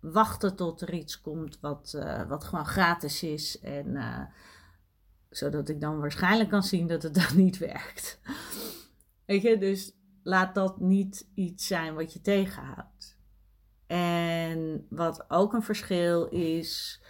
wachten 0.00 0.56
tot 0.56 0.80
er 0.80 0.94
iets 0.94 1.20
komt 1.20 1.58
wat, 1.60 1.98
wat 2.28 2.44
gewoon 2.44 2.66
gratis 2.66 3.22
is. 3.22 3.60
En 3.60 3.98
zodat 5.30 5.68
ik 5.68 5.80
dan 5.80 6.00
waarschijnlijk 6.00 6.50
kan 6.50 6.62
zien 6.62 6.86
dat 6.86 7.02
het 7.02 7.14
dan 7.14 7.36
niet 7.36 7.58
werkt. 7.58 8.20
Weet 9.26 9.42
je, 9.42 9.58
dus 9.58 9.92
laat 10.22 10.54
dat 10.54 10.80
niet 10.80 11.28
iets 11.34 11.66
zijn 11.66 11.94
wat 11.94 12.12
je 12.12 12.20
tegenhoudt. 12.20 13.17
En 13.88 14.86
wat 14.90 15.24
ook 15.28 15.52
een 15.52 15.62
verschil 15.62 16.26
is, 16.26 17.02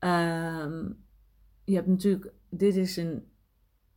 um, 0.00 1.04
je 1.64 1.74
hebt 1.74 1.86
natuurlijk, 1.86 2.32
dit 2.50 2.76
is 2.76 2.96
een 2.96 3.30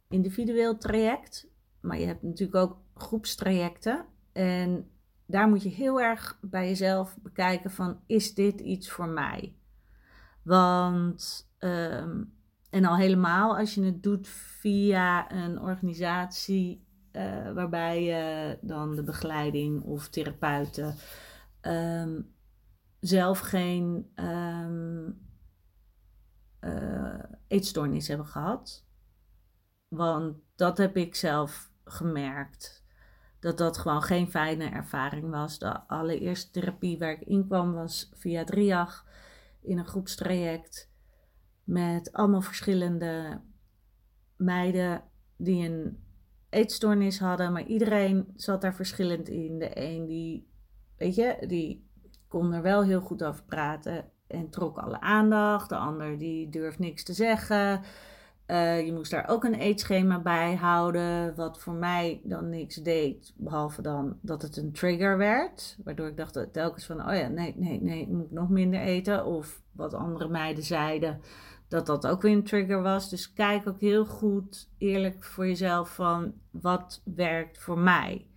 individueel 0.08 0.78
traject, 0.78 1.48
maar 1.82 2.00
je 2.00 2.06
hebt 2.06 2.24
natuurlijk 2.24 2.58
ook 2.58 2.78
groepstrajecten. 2.94 4.06
En 4.32 4.90
daar 5.26 5.48
moet 5.48 5.64
je 5.64 5.70
heel 5.70 6.02
erg 6.02 6.38
bij 6.42 6.68
jezelf 6.68 7.18
bekijken 7.22 7.72
van, 7.72 8.00
is 8.06 8.34
dit 8.34 8.60
iets 8.60 8.90
voor 8.90 9.08
mij? 9.08 9.56
Want 10.44 11.50
um, 11.60 12.34
en 12.70 12.86
al 12.86 12.98
helemaal 12.98 13.58
als 13.58 13.74
je 13.74 13.84
het 13.84 14.04
doet 14.04 14.28
via 14.28 15.32
een 15.32 15.60
organisatie 15.60 16.88
uh, 17.12 17.52
waarbij 17.52 18.04
je 18.04 18.58
dan 18.62 18.96
de 18.96 19.04
begeleiding 19.04 19.82
of 19.82 20.10
therapeuten 20.10 20.96
um, 21.62 22.36
zelf 23.00 23.40
geen 23.40 24.12
um, 24.16 25.28
uh, 26.62 27.24
eetstoornis 27.48 28.08
hebben 28.08 28.28
gehad. 28.28 28.86
Want 29.88 30.38
dat 30.56 30.78
heb 30.78 30.98
ik 30.98 31.16
zelf 31.16 31.72
gemerkt. 31.84 32.84
Dat 33.40 33.58
dat 33.58 33.78
gewoon 33.78 34.02
geen 34.04 34.30
fijne 34.30 34.70
ervaring 34.70 35.30
was. 35.30 35.60
De 35.60 35.88
allereerste 35.88 36.52
therapie 36.52 36.98
waar 36.98 37.12
ik 37.12 37.22
in 37.22 37.48
kwam 37.48 37.74
was 37.74 38.12
via 38.14 38.44
Driag 38.44 39.06
in 39.62 39.78
een 39.78 39.88
groepstraject 39.88 40.92
met 41.64 42.14
allemaal 42.14 42.42
verschillende 42.42 43.42
meiden 44.36 45.04
die 45.38 45.70
een 45.70 46.04
eetstoornis 46.50 47.20
hadden, 47.20 47.52
maar 47.52 47.66
iedereen 47.66 48.32
zat 48.36 48.62
daar 48.62 48.76
verschillend 48.76 49.28
in. 49.30 49.60
De 49.60 49.72
een 49.74 50.06
die, 50.06 50.50
weet 51.00 51.16
je, 51.16 51.38
die 51.48 51.88
kon 52.28 52.54
er 52.54 52.62
wel 52.62 52.84
heel 52.84 53.02
goed 53.02 53.24
over 53.24 53.44
praten 53.44 54.06
en 54.28 54.50
trok 54.50 54.78
alle 54.78 55.02
aandacht. 55.02 55.70
De 55.70 55.76
ander 55.76 56.18
die 56.18 56.50
durft 56.50 56.80
niks 56.80 57.04
te 57.04 57.14
zeggen. 57.14 57.82
Uh, 58.48 58.86
je 58.86 58.94
moest 58.94 59.12
daar 59.12 59.28
ook 59.28 59.44
een 59.44 59.54
eetschema 59.54 60.22
bij 60.22 60.56
houden, 60.56 61.36
wat 61.36 61.60
voor 61.60 61.74
mij 61.74 62.22
dan 62.24 62.50
niks 62.50 62.76
deed, 62.76 63.34
behalve 63.38 63.82
dan 63.82 64.18
dat 64.22 64.42
het 64.42 64.58
een 64.58 64.72
trigger 64.72 65.18
werd. 65.18 65.78
Waardoor 65.84 66.08
ik 66.08 66.18
dacht 66.18 66.48
telkens 66.52 66.86
van, 66.86 67.10
oh 67.10 67.16
ja, 67.16 67.28
nee, 67.28 67.54
nee, 67.58 67.82
nee, 67.82 68.08
moet 68.08 68.26
ik 68.26 68.32
nog 68.32 68.50
minder 68.50 68.80
eten. 68.80 69.26
Of 69.26 69.62
wat 69.72 69.94
andere 69.94 70.28
meiden 70.28 70.64
zeiden, 70.64 71.22
dat 71.68 71.86
dat 71.86 72.08
ook 72.08 72.22
weer 72.22 72.32
een 72.32 72.44
trigger 72.44 72.82
was. 72.82 73.10
Dus 73.10 73.34
kijk 73.34 73.68
ook 73.68 73.80
heel 73.80 74.06
goed 74.06 74.70
eerlijk 74.78 75.24
voor 75.24 75.48
jezelf 75.48 75.96
van 75.96 76.34
wat 76.52 77.02
werkt 77.04 77.60
voor 77.60 77.80
mij. 77.80 78.29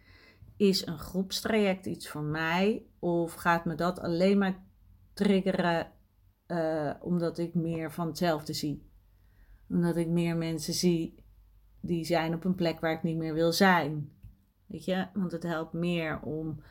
Is 0.63 0.87
een 0.87 0.99
groepstraject 0.99 1.87
iets 1.87 2.09
voor 2.09 2.23
mij? 2.23 2.87
Of 2.99 3.35
gaat 3.35 3.65
me 3.65 3.75
dat 3.75 4.01
alleen 4.01 4.39
maar 4.39 4.65
triggeren 5.13 5.93
uh, 6.47 6.91
omdat 7.01 7.39
ik 7.39 7.55
meer 7.55 7.93
van 7.93 8.07
hetzelfde 8.07 8.53
zie? 8.53 8.91
Omdat 9.69 9.97
ik 9.97 10.09
meer 10.09 10.37
mensen 10.37 10.75
zie 10.75 11.25
die 11.81 12.05
zijn 12.05 12.35
op 12.35 12.45
een 12.45 12.55
plek 12.55 12.81
waar 12.81 12.93
ik 12.93 13.03
niet 13.03 13.17
meer 13.17 13.35
wil 13.35 13.53
zijn. 13.53 14.13
Weet 14.67 14.85
je? 14.85 15.07
Want 15.15 15.33
het 15.33 15.43
helpt 15.43 15.73
meer 15.73 16.21
om 16.21 16.63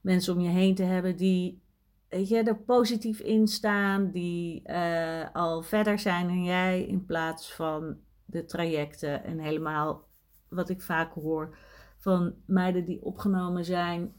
mensen 0.00 0.34
om 0.34 0.40
je 0.40 0.50
heen 0.50 0.74
te 0.74 0.82
hebben 0.82 1.16
die 1.16 1.62
weet 2.08 2.28
je, 2.28 2.42
er 2.42 2.58
positief 2.58 3.20
in 3.20 3.48
staan, 3.48 4.10
die 4.10 4.62
uh, 4.64 5.24
al 5.32 5.62
verder 5.62 5.98
zijn 5.98 6.26
dan 6.26 6.44
jij, 6.44 6.82
in 6.82 7.04
plaats 7.04 7.54
van 7.54 7.96
de 8.24 8.44
trajecten. 8.44 9.24
En 9.24 9.38
helemaal 9.38 10.08
wat 10.48 10.68
ik 10.68 10.82
vaak 10.82 11.12
hoor 11.12 11.56
van 11.96 12.34
meiden 12.46 12.84
die 12.84 13.02
opgenomen 13.02 13.64
zijn 13.64 14.14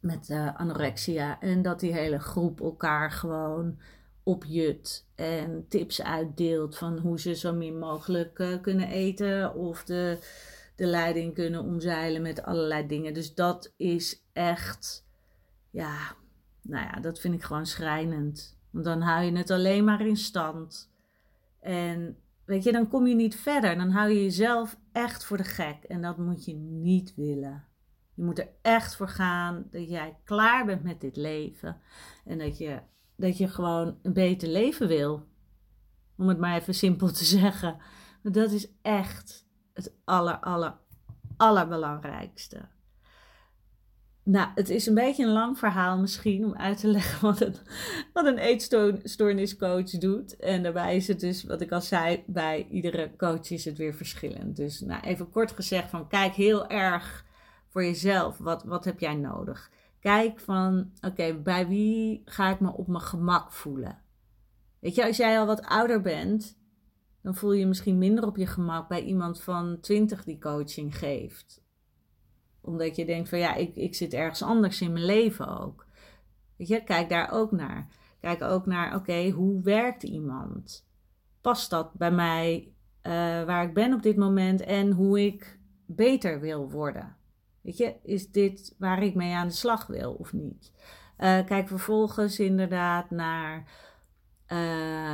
met 0.00 0.28
uh, 0.28 0.56
anorexia. 0.56 1.40
En 1.40 1.62
dat 1.62 1.80
die 1.80 1.92
hele 1.92 2.18
groep 2.18 2.60
elkaar 2.60 3.10
gewoon 3.10 3.78
opjut 4.22 5.06
en 5.14 5.66
tips 5.68 6.02
uitdeelt 6.02 6.78
van 6.78 6.98
hoe 6.98 7.20
ze 7.20 7.34
zo 7.34 7.52
min 7.52 7.78
mogelijk 7.78 8.38
uh, 8.38 8.60
kunnen 8.60 8.88
eten 8.88 9.54
of 9.54 9.84
de, 9.84 10.18
de 10.76 10.86
leiding 10.86 11.34
kunnen 11.34 11.62
omzeilen 11.62 12.22
met 12.22 12.42
allerlei 12.42 12.86
dingen. 12.86 13.14
Dus 13.14 13.34
dat 13.34 13.72
is 13.76 14.22
echt, 14.32 15.06
ja, 15.70 15.96
nou 16.62 16.84
ja, 16.84 17.00
dat 17.00 17.20
vind 17.20 17.34
ik 17.34 17.42
gewoon 17.42 17.66
schrijnend. 17.66 18.58
Want 18.70 18.84
dan 18.84 19.00
hou 19.00 19.24
je 19.24 19.36
het 19.36 19.50
alleen 19.50 19.84
maar 19.84 20.06
in 20.06 20.16
stand. 20.16 20.90
En 21.60 22.16
weet 22.46 22.64
je, 22.64 22.72
dan 22.72 22.88
kom 22.88 23.06
je 23.06 23.14
niet 23.14 23.36
verder. 23.36 23.76
Dan 23.76 23.90
hou 23.90 24.08
je 24.08 24.22
jezelf 24.22 24.78
echt 24.92 25.24
voor 25.24 25.36
de 25.36 25.44
gek. 25.44 25.84
En 25.84 26.02
dat 26.02 26.18
moet 26.18 26.44
je 26.44 26.54
niet 26.54 27.14
willen. 27.14 27.64
Je 28.14 28.22
moet 28.22 28.38
er 28.38 28.48
echt 28.62 28.96
voor 28.96 29.08
gaan 29.08 29.66
dat 29.70 29.88
jij 29.88 30.16
klaar 30.24 30.64
bent 30.66 30.82
met 30.82 31.00
dit 31.00 31.16
leven. 31.16 31.80
En 32.24 32.38
dat 32.38 32.58
je, 32.58 32.80
dat 33.16 33.38
je 33.38 33.48
gewoon 33.48 33.98
een 34.02 34.12
beter 34.12 34.48
leven 34.48 34.88
wil. 34.88 35.26
Om 36.16 36.28
het 36.28 36.38
maar 36.38 36.56
even 36.56 36.74
simpel 36.74 37.12
te 37.12 37.24
zeggen. 37.38 37.76
Dat 38.22 38.50
is 38.50 38.68
echt 38.82 39.46
het 39.72 39.94
aller, 40.04 40.38
aller, 40.38 40.74
allerbelangrijkste. 41.36 42.68
Nou, 44.28 44.48
het 44.54 44.68
is 44.70 44.86
een 44.86 44.94
beetje 44.94 45.24
een 45.24 45.32
lang 45.32 45.58
verhaal 45.58 45.98
misschien 45.98 46.44
om 46.44 46.56
uit 46.56 46.78
te 46.78 46.86
leggen 46.96 47.20
wat 47.20 47.40
een, 47.40 47.54
wat 48.12 48.26
een 48.26 48.38
eetstoorniscoach 48.38 49.90
doet. 49.90 50.36
En 50.36 50.62
daarbij 50.62 50.96
is 50.96 51.08
het 51.08 51.20
dus, 51.20 51.44
wat 51.44 51.60
ik 51.60 51.72
al 51.72 51.80
zei, 51.80 52.22
bij 52.26 52.66
iedere 52.70 53.16
coach 53.16 53.50
is 53.50 53.64
het 53.64 53.78
weer 53.78 53.94
verschillend. 53.94 54.56
Dus 54.56 54.80
nou, 54.80 55.02
even 55.02 55.30
kort 55.30 55.52
gezegd 55.52 55.90
van 55.90 56.08
kijk 56.08 56.34
heel 56.34 56.68
erg 56.68 57.24
voor 57.68 57.84
jezelf. 57.84 58.38
Wat, 58.38 58.64
wat 58.64 58.84
heb 58.84 59.00
jij 59.00 59.14
nodig? 59.14 59.70
Kijk 60.00 60.40
van, 60.40 60.90
oké, 61.00 61.34
bij 61.34 61.68
wie 61.68 62.22
ga 62.24 62.50
ik 62.50 62.60
me 62.60 62.72
op 62.72 62.86
mijn 62.86 63.02
gemak 63.02 63.52
voelen? 63.52 64.02
Weet 64.78 64.94
je, 64.94 65.06
als 65.06 65.16
jij 65.16 65.38
al 65.38 65.46
wat 65.46 65.64
ouder 65.64 66.00
bent, 66.00 66.58
dan 67.22 67.34
voel 67.34 67.52
je 67.52 67.60
je 67.60 67.66
misschien 67.66 67.98
minder 67.98 68.26
op 68.26 68.36
je 68.36 68.46
gemak 68.46 68.88
bij 68.88 69.02
iemand 69.02 69.42
van 69.42 69.80
20 69.80 70.24
die 70.24 70.38
coaching 70.38 70.98
geeft 70.98 71.64
Omdat 72.66 72.96
je 72.96 73.04
denkt 73.04 73.28
van 73.28 73.38
ja, 73.38 73.54
ik, 73.54 73.76
ik 73.76 73.94
zit 73.94 74.14
ergens 74.14 74.42
anders 74.42 74.80
in 74.80 74.92
mijn 74.92 75.04
leven 75.04 75.60
ook. 75.60 75.86
Weet 76.56 76.68
je, 76.68 76.84
kijk 76.84 77.08
daar 77.08 77.32
ook 77.32 77.52
naar. 77.52 77.88
Kijk 78.20 78.42
ook 78.42 78.66
naar, 78.66 78.94
oké, 78.94 79.30
hoe 79.30 79.62
werkt 79.62 80.02
iemand? 80.02 80.86
Past 81.40 81.70
dat 81.70 81.92
bij 81.92 82.10
mij 82.10 82.72
uh, 83.02 83.12
waar 83.44 83.64
ik 83.64 83.74
ben 83.74 83.92
op 83.92 84.02
dit 84.02 84.16
moment 84.16 84.60
en 84.60 84.90
hoe 84.90 85.24
ik 85.24 85.58
beter 85.86 86.40
wil 86.40 86.70
worden? 86.70 87.16
Weet 87.60 87.76
je, 87.76 87.94
is 88.02 88.30
dit 88.30 88.74
waar 88.78 89.02
ik 89.02 89.14
mee 89.14 89.34
aan 89.34 89.48
de 89.48 89.54
slag 89.54 89.86
wil 89.86 90.12
of 90.12 90.32
niet? 90.32 90.72
Uh, 91.18 91.44
kijk 91.44 91.68
vervolgens 91.68 92.38
inderdaad 92.38 93.10
naar 93.10 93.64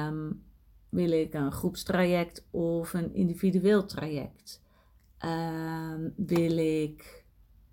um, 0.09 0.45
wil 0.89 1.11
ik 1.11 1.35
een 1.35 1.53
groepstraject 1.53 2.47
of 2.51 2.93
een 2.93 3.15
individueel 3.15 3.87
traject? 3.87 4.63
Uh, 5.25 5.95
wil 6.17 6.57
ik 6.57 7.22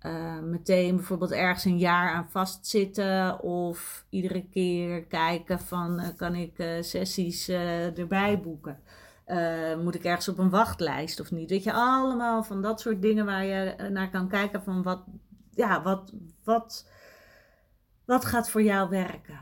uh, 0.06 0.38
meteen 0.38 0.96
bijvoorbeeld 0.96 1.32
ergens 1.32 1.64
een 1.64 1.78
jaar 1.78 2.12
aan 2.12 2.30
vastzitten 2.30 3.40
of 3.40 4.04
iedere 4.08 4.48
keer 4.48 5.04
kijken 5.04 5.60
van 5.60 6.00
uh, 6.00 6.08
kan 6.16 6.34
ik 6.34 6.58
uh, 6.58 6.82
sessies 6.82 7.48
erbij 7.48 8.40
boeken? 8.40 8.80
moet 9.82 9.94
ik 9.94 10.04
ergens 10.04 10.28
op 10.28 10.38
een 10.38 10.50
wachtlijst 10.50 11.20
of 11.20 11.30
niet? 11.30 11.50
Weet 11.50 11.62
je, 11.62 11.72
allemaal 11.72 12.42
van 12.42 12.62
dat 12.62 12.80
soort 12.80 13.02
dingen 13.02 13.26
waar 13.26 13.44
je 13.44 13.88
naar 13.90 14.10
kan 14.10 14.28
kijken 14.28 14.62
van 14.62 14.82
wat, 14.82 15.04
ja, 15.50 15.82
wat, 15.82 16.12
wat, 16.44 16.90
wat 18.04 18.24
gaat 18.24 18.50
voor 18.50 18.62
jou 18.62 18.88
werken? 18.88 19.40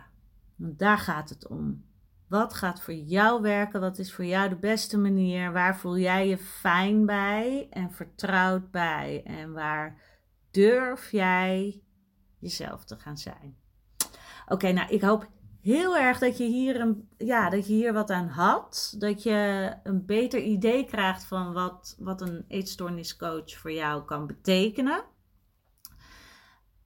Want 0.57 0.79
daar 0.79 0.99
gaat 0.99 1.29
het 1.29 1.49
om. 1.49 1.85
Wat 2.29 2.55
gaat 2.55 2.81
voor 2.81 2.95
jou 2.95 3.43
werken? 3.43 3.81
Wat 3.81 3.99
is 3.99 4.13
voor 4.13 4.25
jou 4.25 4.49
de 4.49 4.57
beste 4.57 4.99
manier? 4.99 5.53
Waar 5.53 5.77
voel 5.77 5.99
jij 5.99 6.29
je 6.29 6.39
fijn 6.39 7.07
bij 7.07 7.67
en 7.71 7.93
vertrouwd 7.93 8.71
bij? 8.71 9.23
En 9.25 9.53
waar 9.53 10.08
durf 10.51 11.11
jij 11.11 11.83
jezelf 12.39 12.85
te 12.85 12.97
gaan 12.97 13.19
zijn? 13.19 13.57
Oké, 14.47 14.73
nou, 14.73 14.91
ik 14.91 15.03
hoop 15.03 15.29
heel 15.61 15.97
erg 15.97 16.19
dat 16.19 16.39
je, 16.39 16.45
hier 16.45 16.81
een, 16.81 17.09
ja, 17.17 17.51
dat 17.51 17.67
je 17.67 17.73
hier 17.73 17.93
wat 17.93 18.11
aan 18.11 18.29
had. 18.29 18.95
Dat 18.99 19.23
je 19.23 19.73
een 19.83 20.07
beter 20.07 20.41
idee 20.41 20.85
krijgt 20.85 21.25
van 21.25 21.53
wat, 21.53 21.97
wat 21.99 22.21
een 22.21 22.45
eetstoorniscoach 22.49 23.51
voor 23.57 23.73
jou 23.73 24.05
kan 24.05 24.27
betekenen. 24.27 25.05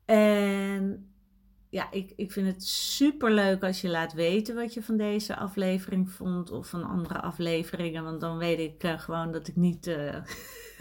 En 0.05 1.13
ja, 1.71 1.91
ik, 1.91 2.13
ik 2.17 2.33
vind 2.33 2.47
het 2.47 2.65
super 2.65 3.31
leuk 3.31 3.63
als 3.63 3.81
je 3.81 3.89
laat 3.89 4.13
weten 4.13 4.55
wat 4.55 4.75
je 4.75 4.83
van 4.83 4.97
deze 4.97 5.37
aflevering 5.37 6.11
vond 6.11 6.51
of 6.51 6.69
van 6.69 6.85
andere 6.85 7.21
afleveringen. 7.21 8.05
Want 8.05 8.21
dan 8.21 8.39
weet 8.39 8.59
ik 8.59 8.85
uh, 8.85 8.99
gewoon 8.99 9.33
dat 9.33 9.49
ik 9.49 9.57
niet, 9.57 9.87
uh, 9.87 10.17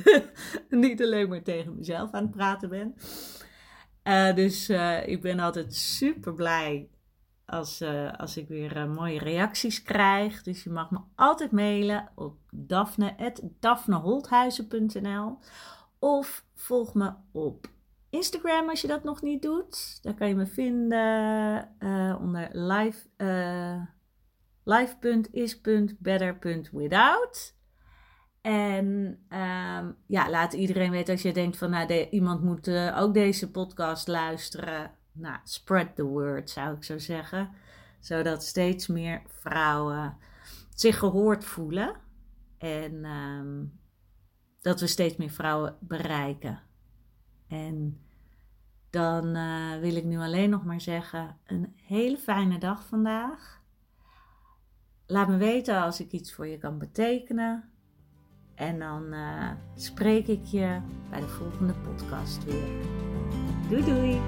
niet 0.69 1.01
alleen 1.01 1.29
maar 1.29 1.41
tegen 1.41 1.75
mezelf 1.75 2.11
aan 2.11 2.23
het 2.23 2.31
praten 2.31 2.69
ben. 2.69 2.95
Uh, 4.03 4.35
dus 4.35 4.69
ik 5.05 5.21
ben 5.21 5.39
altijd 5.39 5.75
super 5.75 6.33
blij 6.33 6.89
als, 7.45 7.83
als 8.17 8.37
ik 8.37 8.47
weer 8.47 8.89
mooie 8.89 9.19
reacties 9.19 9.83
krijg. 9.83 10.43
Dus 10.43 10.63
je 10.63 10.69
mag 10.69 10.91
me 10.91 10.99
altijd 11.15 11.51
mailen 11.51 12.09
op 12.15 12.37
daphne.daphneholthuizen.nl 12.51 15.37
of 15.99 16.45
volg 16.55 16.93
me 16.93 17.13
op 17.31 17.67
Instagram 18.09 18.69
als 18.69 18.81
je 18.81 18.87
dat 18.87 19.03
nog 19.03 19.21
niet 19.21 19.41
doet. 19.41 19.99
Daar 20.01 20.13
kan 20.13 20.27
je 20.27 20.35
me 20.35 20.45
vinden 20.45 21.69
onder 22.21 22.49
live, 22.51 23.07
live.is.better.without. 24.63 27.60
En 28.41 28.85
um, 29.29 29.95
ja, 30.05 30.29
laat 30.29 30.53
iedereen 30.53 30.91
weten 30.91 31.13
als 31.13 31.21
je 31.21 31.33
denkt 31.33 31.57
van 31.57 31.69
nou, 31.69 32.07
iemand 32.09 32.43
moet 32.43 32.67
uh, 32.67 32.97
ook 32.99 33.13
deze 33.13 33.51
podcast 33.51 34.07
luisteren. 34.07 34.91
Nou, 35.11 35.37
spread 35.43 35.95
the 35.95 36.03
word 36.03 36.49
zou 36.49 36.75
ik 36.75 36.83
zo 36.83 36.97
zeggen. 36.97 37.49
Zodat 37.99 38.43
steeds 38.43 38.87
meer 38.87 39.21
vrouwen 39.27 40.17
zich 40.75 40.97
gehoord 40.97 41.45
voelen. 41.45 41.95
En 42.57 43.05
um, 43.05 43.79
dat 44.61 44.79
we 44.79 44.87
steeds 44.87 45.15
meer 45.15 45.29
vrouwen 45.29 45.77
bereiken. 45.79 46.61
En 47.47 48.01
dan 48.89 49.35
uh, 49.35 49.79
wil 49.79 49.95
ik 49.95 50.03
nu 50.03 50.17
alleen 50.17 50.49
nog 50.49 50.63
maar 50.65 50.81
zeggen: 50.81 51.37
een 51.45 51.73
hele 51.75 52.17
fijne 52.17 52.57
dag 52.57 52.85
vandaag. 52.85 53.61
Laat 55.05 55.27
me 55.27 55.37
weten 55.37 55.81
als 55.81 55.99
ik 55.99 56.11
iets 56.11 56.33
voor 56.33 56.47
je 56.47 56.57
kan 56.57 56.77
betekenen. 56.77 57.70
En 58.61 58.79
dan 58.79 59.13
uh, 59.13 59.49
spreek 59.75 60.27
ik 60.27 60.43
je 60.43 60.77
bij 61.09 61.19
de 61.19 61.27
volgende 61.27 61.73
podcast 61.73 62.43
weer. 62.43 62.69
Doei 63.69 63.83
doei! 63.83 64.19